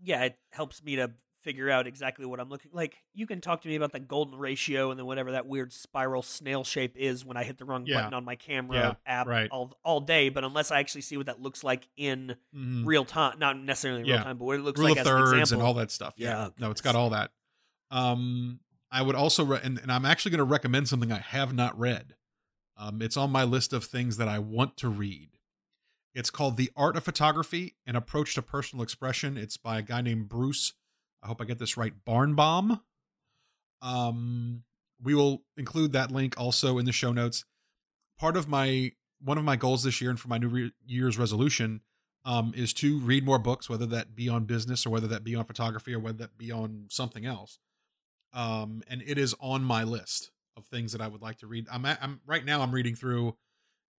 [0.04, 2.97] Yeah, it helps me to figure out exactly what I'm looking like.
[3.16, 6.22] You can talk to me about the golden ratio and then whatever that weird spiral
[6.22, 7.95] snail shape is when I hit the wrong Yeah.
[7.97, 9.49] button on my camera Yeah, app right.
[9.49, 12.86] all all day, but unless I actually see what that looks like in Mhm.
[12.86, 15.08] real time, not necessarily in real time, but what it looks Rule like of as
[15.08, 15.54] an example.
[15.54, 16.14] and all that stuff.
[16.18, 16.30] Yeah.
[16.45, 17.32] Yeah, no, it's got all that.
[17.89, 18.60] Um,
[18.92, 21.78] I would also, re- and, and I'm actually going to recommend something I have not
[21.80, 22.16] read.
[22.78, 25.30] Um, it's on my list of things that I want to read.
[26.14, 29.38] It's called The Art of Photography An Approach to Personal Expression.
[29.38, 30.74] It's by a guy named Bruce.
[31.24, 31.94] I hope I get this right.
[32.06, 32.82] Barnbaum.
[33.82, 34.64] Um,
[35.02, 37.46] we will include that link also in the show notes.
[38.20, 38.92] Part of my
[39.24, 41.82] one of my goals this year and for my new re- year's resolution
[42.26, 45.36] um, is to read more books, whether that be on business or whether that be
[45.36, 47.60] on photography or whether that be on something else.
[48.34, 51.67] Um, and it is on my list of things that I would like to read.
[51.71, 52.61] I'm, I'm right now.
[52.61, 53.36] I'm reading through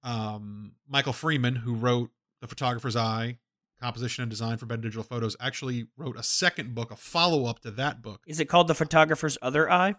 [0.02, 2.10] um, Michael Freeman, who wrote
[2.40, 3.38] The Photographer's Eye,
[3.80, 5.36] Composition and Design for Better Digital Photos.
[5.40, 8.22] Actually, wrote a second book, a follow up to that book.
[8.26, 9.96] Is it called The Photographer's Other Eye?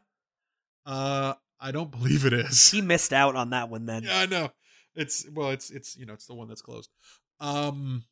[0.86, 2.72] Uh, I don't believe it is.
[2.72, 4.04] He missed out on that one then.
[4.04, 4.50] yeah, I know.
[4.96, 6.92] It's well, it's it's you know, it's the one that's closed.
[7.40, 8.04] Um,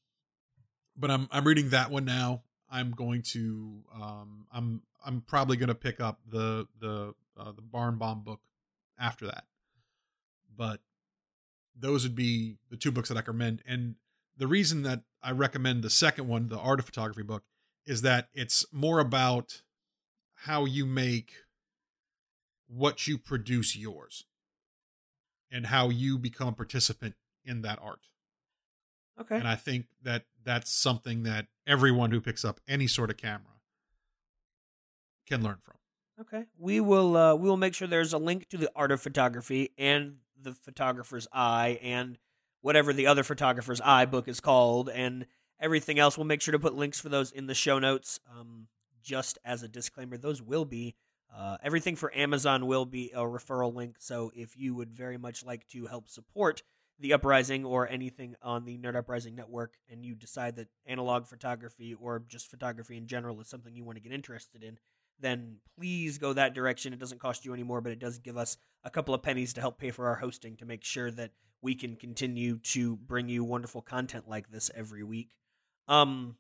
[0.98, 2.42] but I'm I'm reading that one now.
[2.72, 7.62] I'm going to um I'm I'm probably going to pick up the the uh, the
[7.62, 8.42] Barnbaum book
[9.00, 9.46] after that.
[10.56, 10.80] But
[11.78, 13.62] those would be the two books that I recommend.
[13.68, 13.96] And
[14.38, 17.44] the reason that I recommend the second one, the art of photography book,
[17.86, 19.62] is that it's more about
[20.46, 21.34] how you make
[22.68, 24.26] what you produce yours
[25.52, 28.08] and how you become a participant in that art.
[29.20, 29.36] Okay.
[29.36, 33.60] And I think that that's something that everyone who picks up any sort of camera
[35.28, 35.76] can learn from.
[36.20, 36.46] Okay.
[36.58, 39.72] We will uh we will make sure there's a link to the art of photography
[39.78, 42.18] and the photographer's eye and
[42.62, 45.26] whatever the other photographer's eye book is called and
[45.60, 46.18] everything else.
[46.18, 48.20] We'll make sure to put links for those in the show notes.
[48.32, 48.68] Um
[49.02, 50.96] just as a disclaimer, those will be
[51.36, 53.96] uh, everything for Amazon will be a referral link.
[54.00, 56.62] So if you would very much like to help support
[57.02, 61.96] the Uprising or anything on the Nerd Uprising network, and you decide that analog photography
[62.00, 64.78] or just photography in general is something you want to get interested in,
[65.20, 66.94] then please go that direction.
[66.94, 69.54] It doesn't cost you any more, but it does give us a couple of pennies
[69.54, 71.32] to help pay for our hosting to make sure that
[71.62, 75.30] we can continue to bring you wonderful content like this every week.
[75.88, 76.36] Um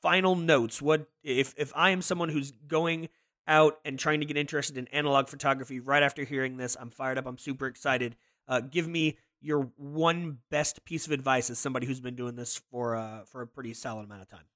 [0.00, 0.82] final notes.
[0.82, 3.08] What if if I am someone who's going
[3.46, 7.18] out and trying to get interested in analog photography right after hearing this, I'm fired
[7.18, 8.16] up, I'm super excited.
[8.48, 12.60] Uh, give me your one best piece of advice as somebody who's been doing this
[12.70, 14.46] for uh, for a pretty solid amount of time.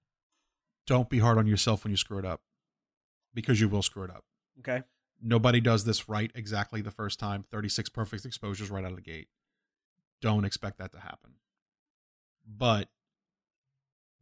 [0.87, 2.41] Don't be hard on yourself when you screw it up
[3.35, 4.25] because you will screw it up.
[4.61, 4.83] Okay.
[5.21, 7.45] Nobody does this right exactly the first time.
[7.51, 9.29] 36 perfect exposures right out of the gate.
[10.21, 11.33] Don't expect that to happen.
[12.47, 12.89] But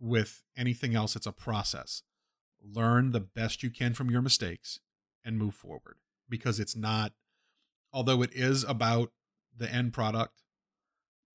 [0.01, 2.03] with anything else, it's a process.
[2.62, 4.81] Learn the best you can from your mistakes
[5.25, 5.97] and move forward
[6.29, 7.12] because it's not,
[7.93, 9.12] although it is about
[9.57, 10.44] the end product,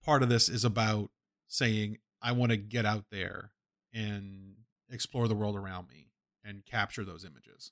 [0.10, 1.12] part of this is about
[1.47, 3.51] saying, I want to get out there
[3.93, 4.55] and
[4.89, 6.07] explore the world around me
[6.43, 7.72] and capture those images.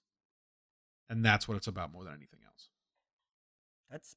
[1.09, 2.69] And that's what it's about more than anything else.
[3.89, 4.15] That's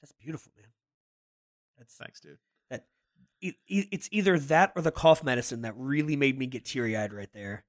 [0.00, 0.68] that's beautiful, man.
[1.76, 2.38] That's Thanks, dude.
[2.70, 2.84] that
[3.40, 7.12] e- it's either that or the cough medicine that really made me get teary eyed
[7.12, 7.64] right there.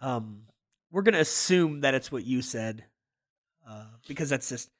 [0.00, 0.44] Um,
[0.90, 2.84] we're gonna assume that it's what you said,
[3.68, 4.70] uh, because that's just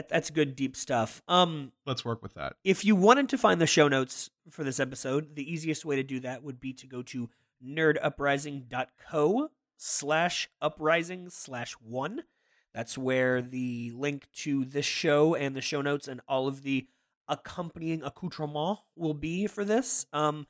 [0.00, 1.20] That, that's good deep stuff.
[1.28, 2.54] Um, Let's work with that.
[2.64, 6.02] if you wanted to find the show notes for this episode, the easiest way to
[6.02, 7.28] do that would be to go to
[7.62, 12.22] nerduprising.co slash uprising slash one.
[12.72, 16.86] That's where the link to this show and the show notes and all of the
[17.28, 20.06] accompanying accoutrement will be for this.
[20.14, 20.46] Um,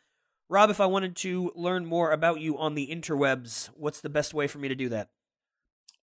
[0.48, 4.32] Rob, if I wanted to learn more about you on the interwebs, what's the best
[4.32, 5.10] way for me to do that?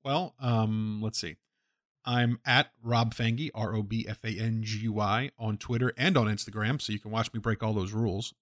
[0.03, 1.37] Well, um, let's see.
[2.07, 6.15] I'm at Rob Fanguy, R O B F A N G Y, on Twitter and
[6.17, 8.33] on Instagram, so you can watch me break all those rules.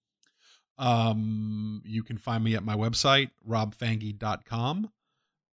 [0.78, 4.90] Um, you can find me at my website, robfanguy.com.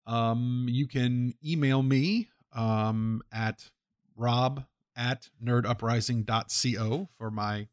[0.07, 3.69] Um, you can email me um, at
[4.15, 7.67] rob at nerduprising.co for my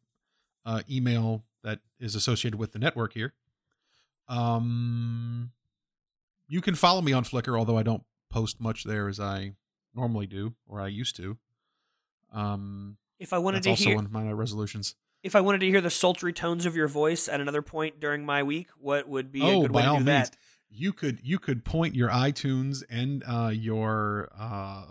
[0.65, 3.33] uh, email that is associated with the network here.
[4.27, 5.51] Um,
[6.47, 9.53] you can follow me on Flickr, although I don't post much there as I
[9.97, 11.37] normally do or I used to.
[12.31, 14.95] Um, If I wanted to also hear one of my resolutions.
[15.23, 18.25] if I wanted to hear the sultry tones of your voice at another point during
[18.25, 20.37] my week, what would be a oh, good way to do means, that?
[20.69, 24.85] you could you could point your iTunes and uh, your uh,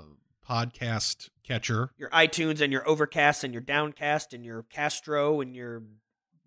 [0.49, 5.83] podcast catcher, Your iTunes and your Overcast and your Downcast and your Castro and your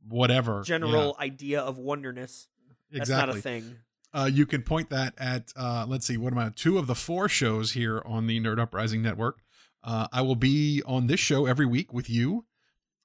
[0.07, 2.47] whatever general idea of wonderness.
[2.65, 3.27] Yeah, That's exactly.
[3.27, 3.77] not a thing.
[4.13, 6.95] Uh, you can point that at uh, let's see what am i two of the
[6.95, 9.41] four shows here on the nerd uprising network.
[9.83, 12.45] Uh, i will be on this show every week with you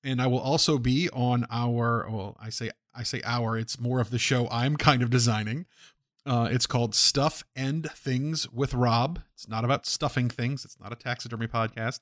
[0.03, 4.01] and i will also be on our well i say i say our it's more
[4.01, 5.67] of the show i'm kind of designing.
[6.27, 9.21] Uh, it's called stuff and things with rob.
[9.35, 10.65] It's not about stuffing things.
[10.65, 12.01] It's not a taxidermy podcast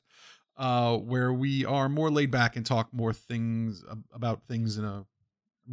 [0.56, 5.04] uh, where we are more laid back and talk more things about things in a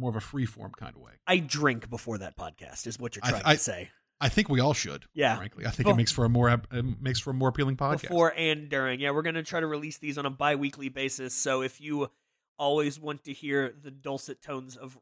[0.00, 3.14] more of a free form kind of way I drink before that podcast, is what
[3.16, 3.90] you're I- trying I- to say.
[4.22, 5.06] I think we all should.
[5.14, 5.36] Yeah.
[5.36, 7.76] frankly, I think Well- it makes for a more it makes for a more appealing
[7.78, 8.02] podcast.
[8.02, 9.00] Before and during.
[9.00, 11.32] Yeah, we're going to try to release these on a bi weekly basis.
[11.34, 12.10] So if you
[12.58, 14.98] always want to hear the dulcet tones of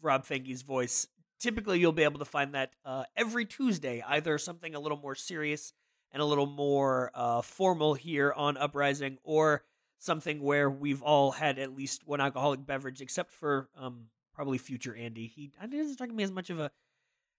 [0.00, 1.06] Rob Fanguy's voice,
[1.38, 5.14] typically you'll be able to find that uh, every Tuesday, either something a little more
[5.14, 5.74] serious
[6.10, 9.64] and a little more uh, formal here on Uprising, or
[9.98, 14.06] something where we've all had at least one alcoholic beverage, except for um,
[14.36, 15.26] probably future Andy.
[15.26, 16.70] He I doesn't strike me as much of a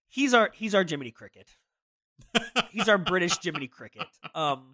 [0.09, 1.47] he's our he's our Jiminy Cricket.
[2.71, 4.07] he's our British Jiminy Cricket.
[4.33, 4.73] Um,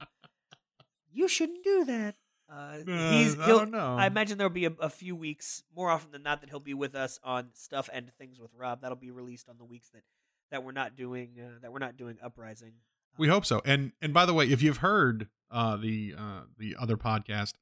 [1.12, 2.16] you shouldn't do that.
[2.52, 2.78] Uh,
[3.12, 3.96] he's I he'll, don't know.
[3.98, 6.74] I imagine there'll be a, a few weeks, more often than not, that he'll be
[6.74, 8.82] with us on stuff and things with Rob.
[8.82, 10.04] That'll be released on the weeks that
[10.52, 12.74] that we're not doing uh, that we're not doing uprising.
[13.18, 13.62] we hope so.
[13.66, 17.54] And and by the way, if you've heard uh, the uh, the other podcast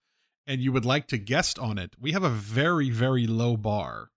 [0.46, 4.12] and you would like to guest on it, we have a very very low bar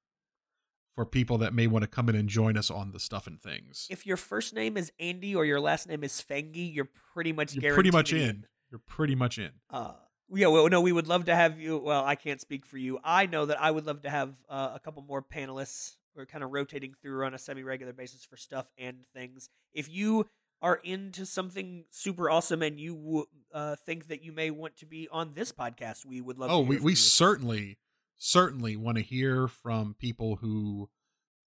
[0.95, 3.41] for people that may want to come in and join us on the stuff and
[3.41, 3.87] things.
[3.91, 7.55] If your first name is Andy or your last name is Fanguy, you're pretty much
[7.55, 8.47] You're pretty much in.
[8.71, 9.51] You're pretty much in.
[9.71, 9.93] Uh,
[10.33, 11.79] yeah, well, no, we would love to have you.
[11.79, 12.99] Well, I can't speak for you.
[13.05, 15.97] I know that I would love to have uh, a couple more panelists.
[16.17, 19.49] We're kind of rotating through on a semi-regular basis for stuff and things.
[19.73, 20.27] If you
[20.63, 25.09] are into something super awesome and you uh, think that you may want to be
[25.11, 26.51] on this podcast, we would love.
[26.51, 26.97] Oh, to we we you.
[26.97, 27.77] certainly
[28.25, 30.89] certainly want to hear from people who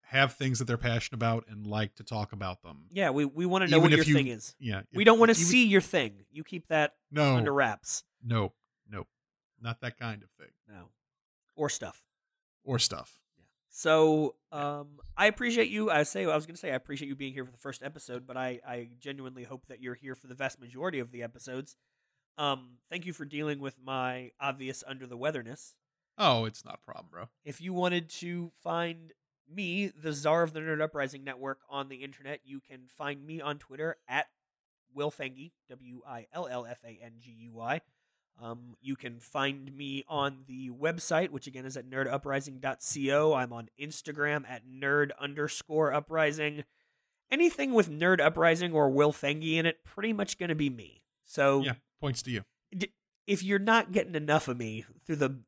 [0.09, 2.87] have things that they're passionate about and like to talk about them.
[2.93, 4.55] yeah, we we want to know Even what your you- thing is.
[4.59, 4.83] Yeah.
[4.93, 6.25] We if- don't want to see your thing.
[6.31, 8.03] You keep that no under wraps.
[8.25, 8.53] no
[8.89, 9.07] no
[9.61, 10.89] not that kind of thing No,
[11.57, 12.03] or stuff.
[12.65, 13.19] or stuff.
[13.39, 13.45] Yeah.
[13.69, 15.91] So um, I appreciate you.
[15.91, 17.83] I say I was going to say I appreciate you being here for the first
[17.83, 21.23] episode, but I, I genuinely hope that you're here for the vast majority of the
[21.23, 21.77] episodes.
[22.39, 25.75] Um, thank you for dealing with my obvious under the weatherness.
[26.19, 27.29] Oh, it's not a problem, bro.
[27.45, 29.13] If you wanted to find
[29.53, 33.41] me, the czar of the Nerd Uprising Network, on the internet, you can find me
[33.41, 34.27] on Twitter at
[34.95, 37.81] Will Fanguy, W I L L F A N G U Y.
[38.43, 43.35] Um, you can find me on the website, which again is at nerduprising.co.
[43.35, 46.65] I'm on Instagram at nerd underscore uprising.
[47.31, 51.03] Anything with Nerd Uprising or Will Fanguy in it, pretty much going to be me.
[51.25, 52.45] So Yeah, points to you.
[52.77, 52.93] d-
[53.27, 55.41] if you're not getting enough of me through the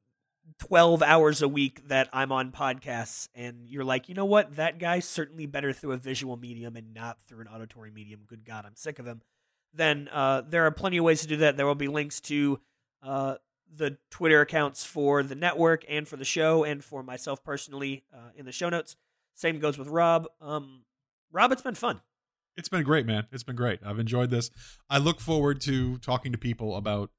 [0.59, 4.79] 12 hours a week that I'm on podcasts and you're like, you know what, that
[4.79, 8.21] guy's certainly better through a visual medium and not through an auditory medium.
[8.27, 9.23] Good God, I'm sick of him.
[9.75, 11.57] Then uh, there are plenty of ways to do that.
[11.57, 12.61] There will be links to
[13.03, 13.37] uh,
[13.75, 18.31] the Twitter accounts for the network and for the show and for myself personally uh,
[18.37, 18.97] in the show notes.
[19.35, 20.27] Same goes with Rob.
[20.41, 20.83] Um,
[21.31, 22.01] Rob, it's been fun.
[22.57, 23.27] It's been great, man.
[23.31, 23.81] It's been great.
[23.85, 24.51] I've enjoyed this.
[24.91, 27.11] I look forward to talking to people about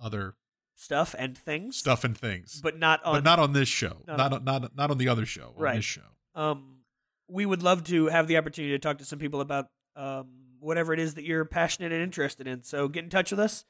[0.00, 0.34] other
[0.78, 4.02] Stuff and things, stuff and things, but not on but not on this show.
[4.06, 5.54] Not Not on- not not on the other show.
[5.56, 5.76] On Right.
[5.76, 6.02] this show.
[6.34, 6.80] um,
[7.28, 10.28] we would love to have the opportunity to talk to some people about um,
[10.60, 12.62] whatever it is that you're passionate and interested in.
[12.62, 13.64] So get in touch with us.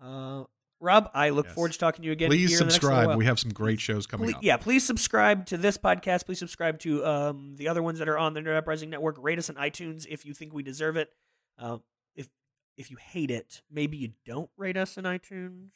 [0.00, 0.44] Uh,
[0.78, 1.54] Rob, I look Yes.
[1.54, 2.28] forward to talking to you again.
[2.28, 3.16] Please here in the next subscribe.
[3.16, 4.42] We have some great shows coming Please- up.
[4.44, 6.26] Yeah, please subscribe to this podcast.
[6.26, 9.16] Please subscribe to um, the other ones that are on the Nerd Uprising Network.
[9.18, 11.10] Rate us on iTunes if you think we deserve it.
[11.56, 11.78] Uh,
[12.14, 12.28] if
[12.76, 15.70] if you hate it, maybe you don't rate us in iTunes.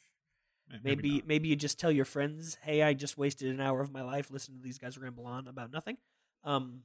[0.73, 1.27] Eh, Maybe not.
[1.27, 4.29] maybe you just tell your friends, "Hey, I just wasted an hour of my life
[4.29, 5.97] listening to these guys ramble on about nothing."
[6.43, 6.83] Um,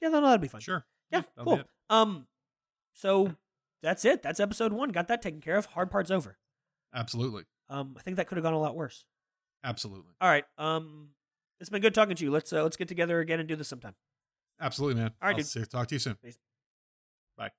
[0.00, 0.60] yeah, no, that'd be fun.
[0.60, 0.86] Sure.
[1.10, 1.64] Yeah, that'll cool.
[1.90, 2.26] Um,
[2.94, 3.34] so
[3.82, 4.22] that's it.
[4.22, 4.90] That's episode one.
[4.90, 5.66] Got that taken care of.
[5.66, 6.38] Hard part's over.
[6.94, 7.44] Absolutely.
[7.68, 9.04] Um, I think that could have gone a lot worse.
[9.64, 10.12] Absolutely.
[10.20, 10.44] All right.
[10.58, 11.10] Um,
[11.60, 12.30] it's been good talking to you.
[12.30, 13.94] Let's uh, let's get together again and do this sometime.
[14.60, 15.12] Absolutely, man.
[15.20, 15.70] All right, I'll dude.
[15.70, 16.16] talk to you soon.
[16.22, 16.38] Peace.
[17.36, 17.50] Bye.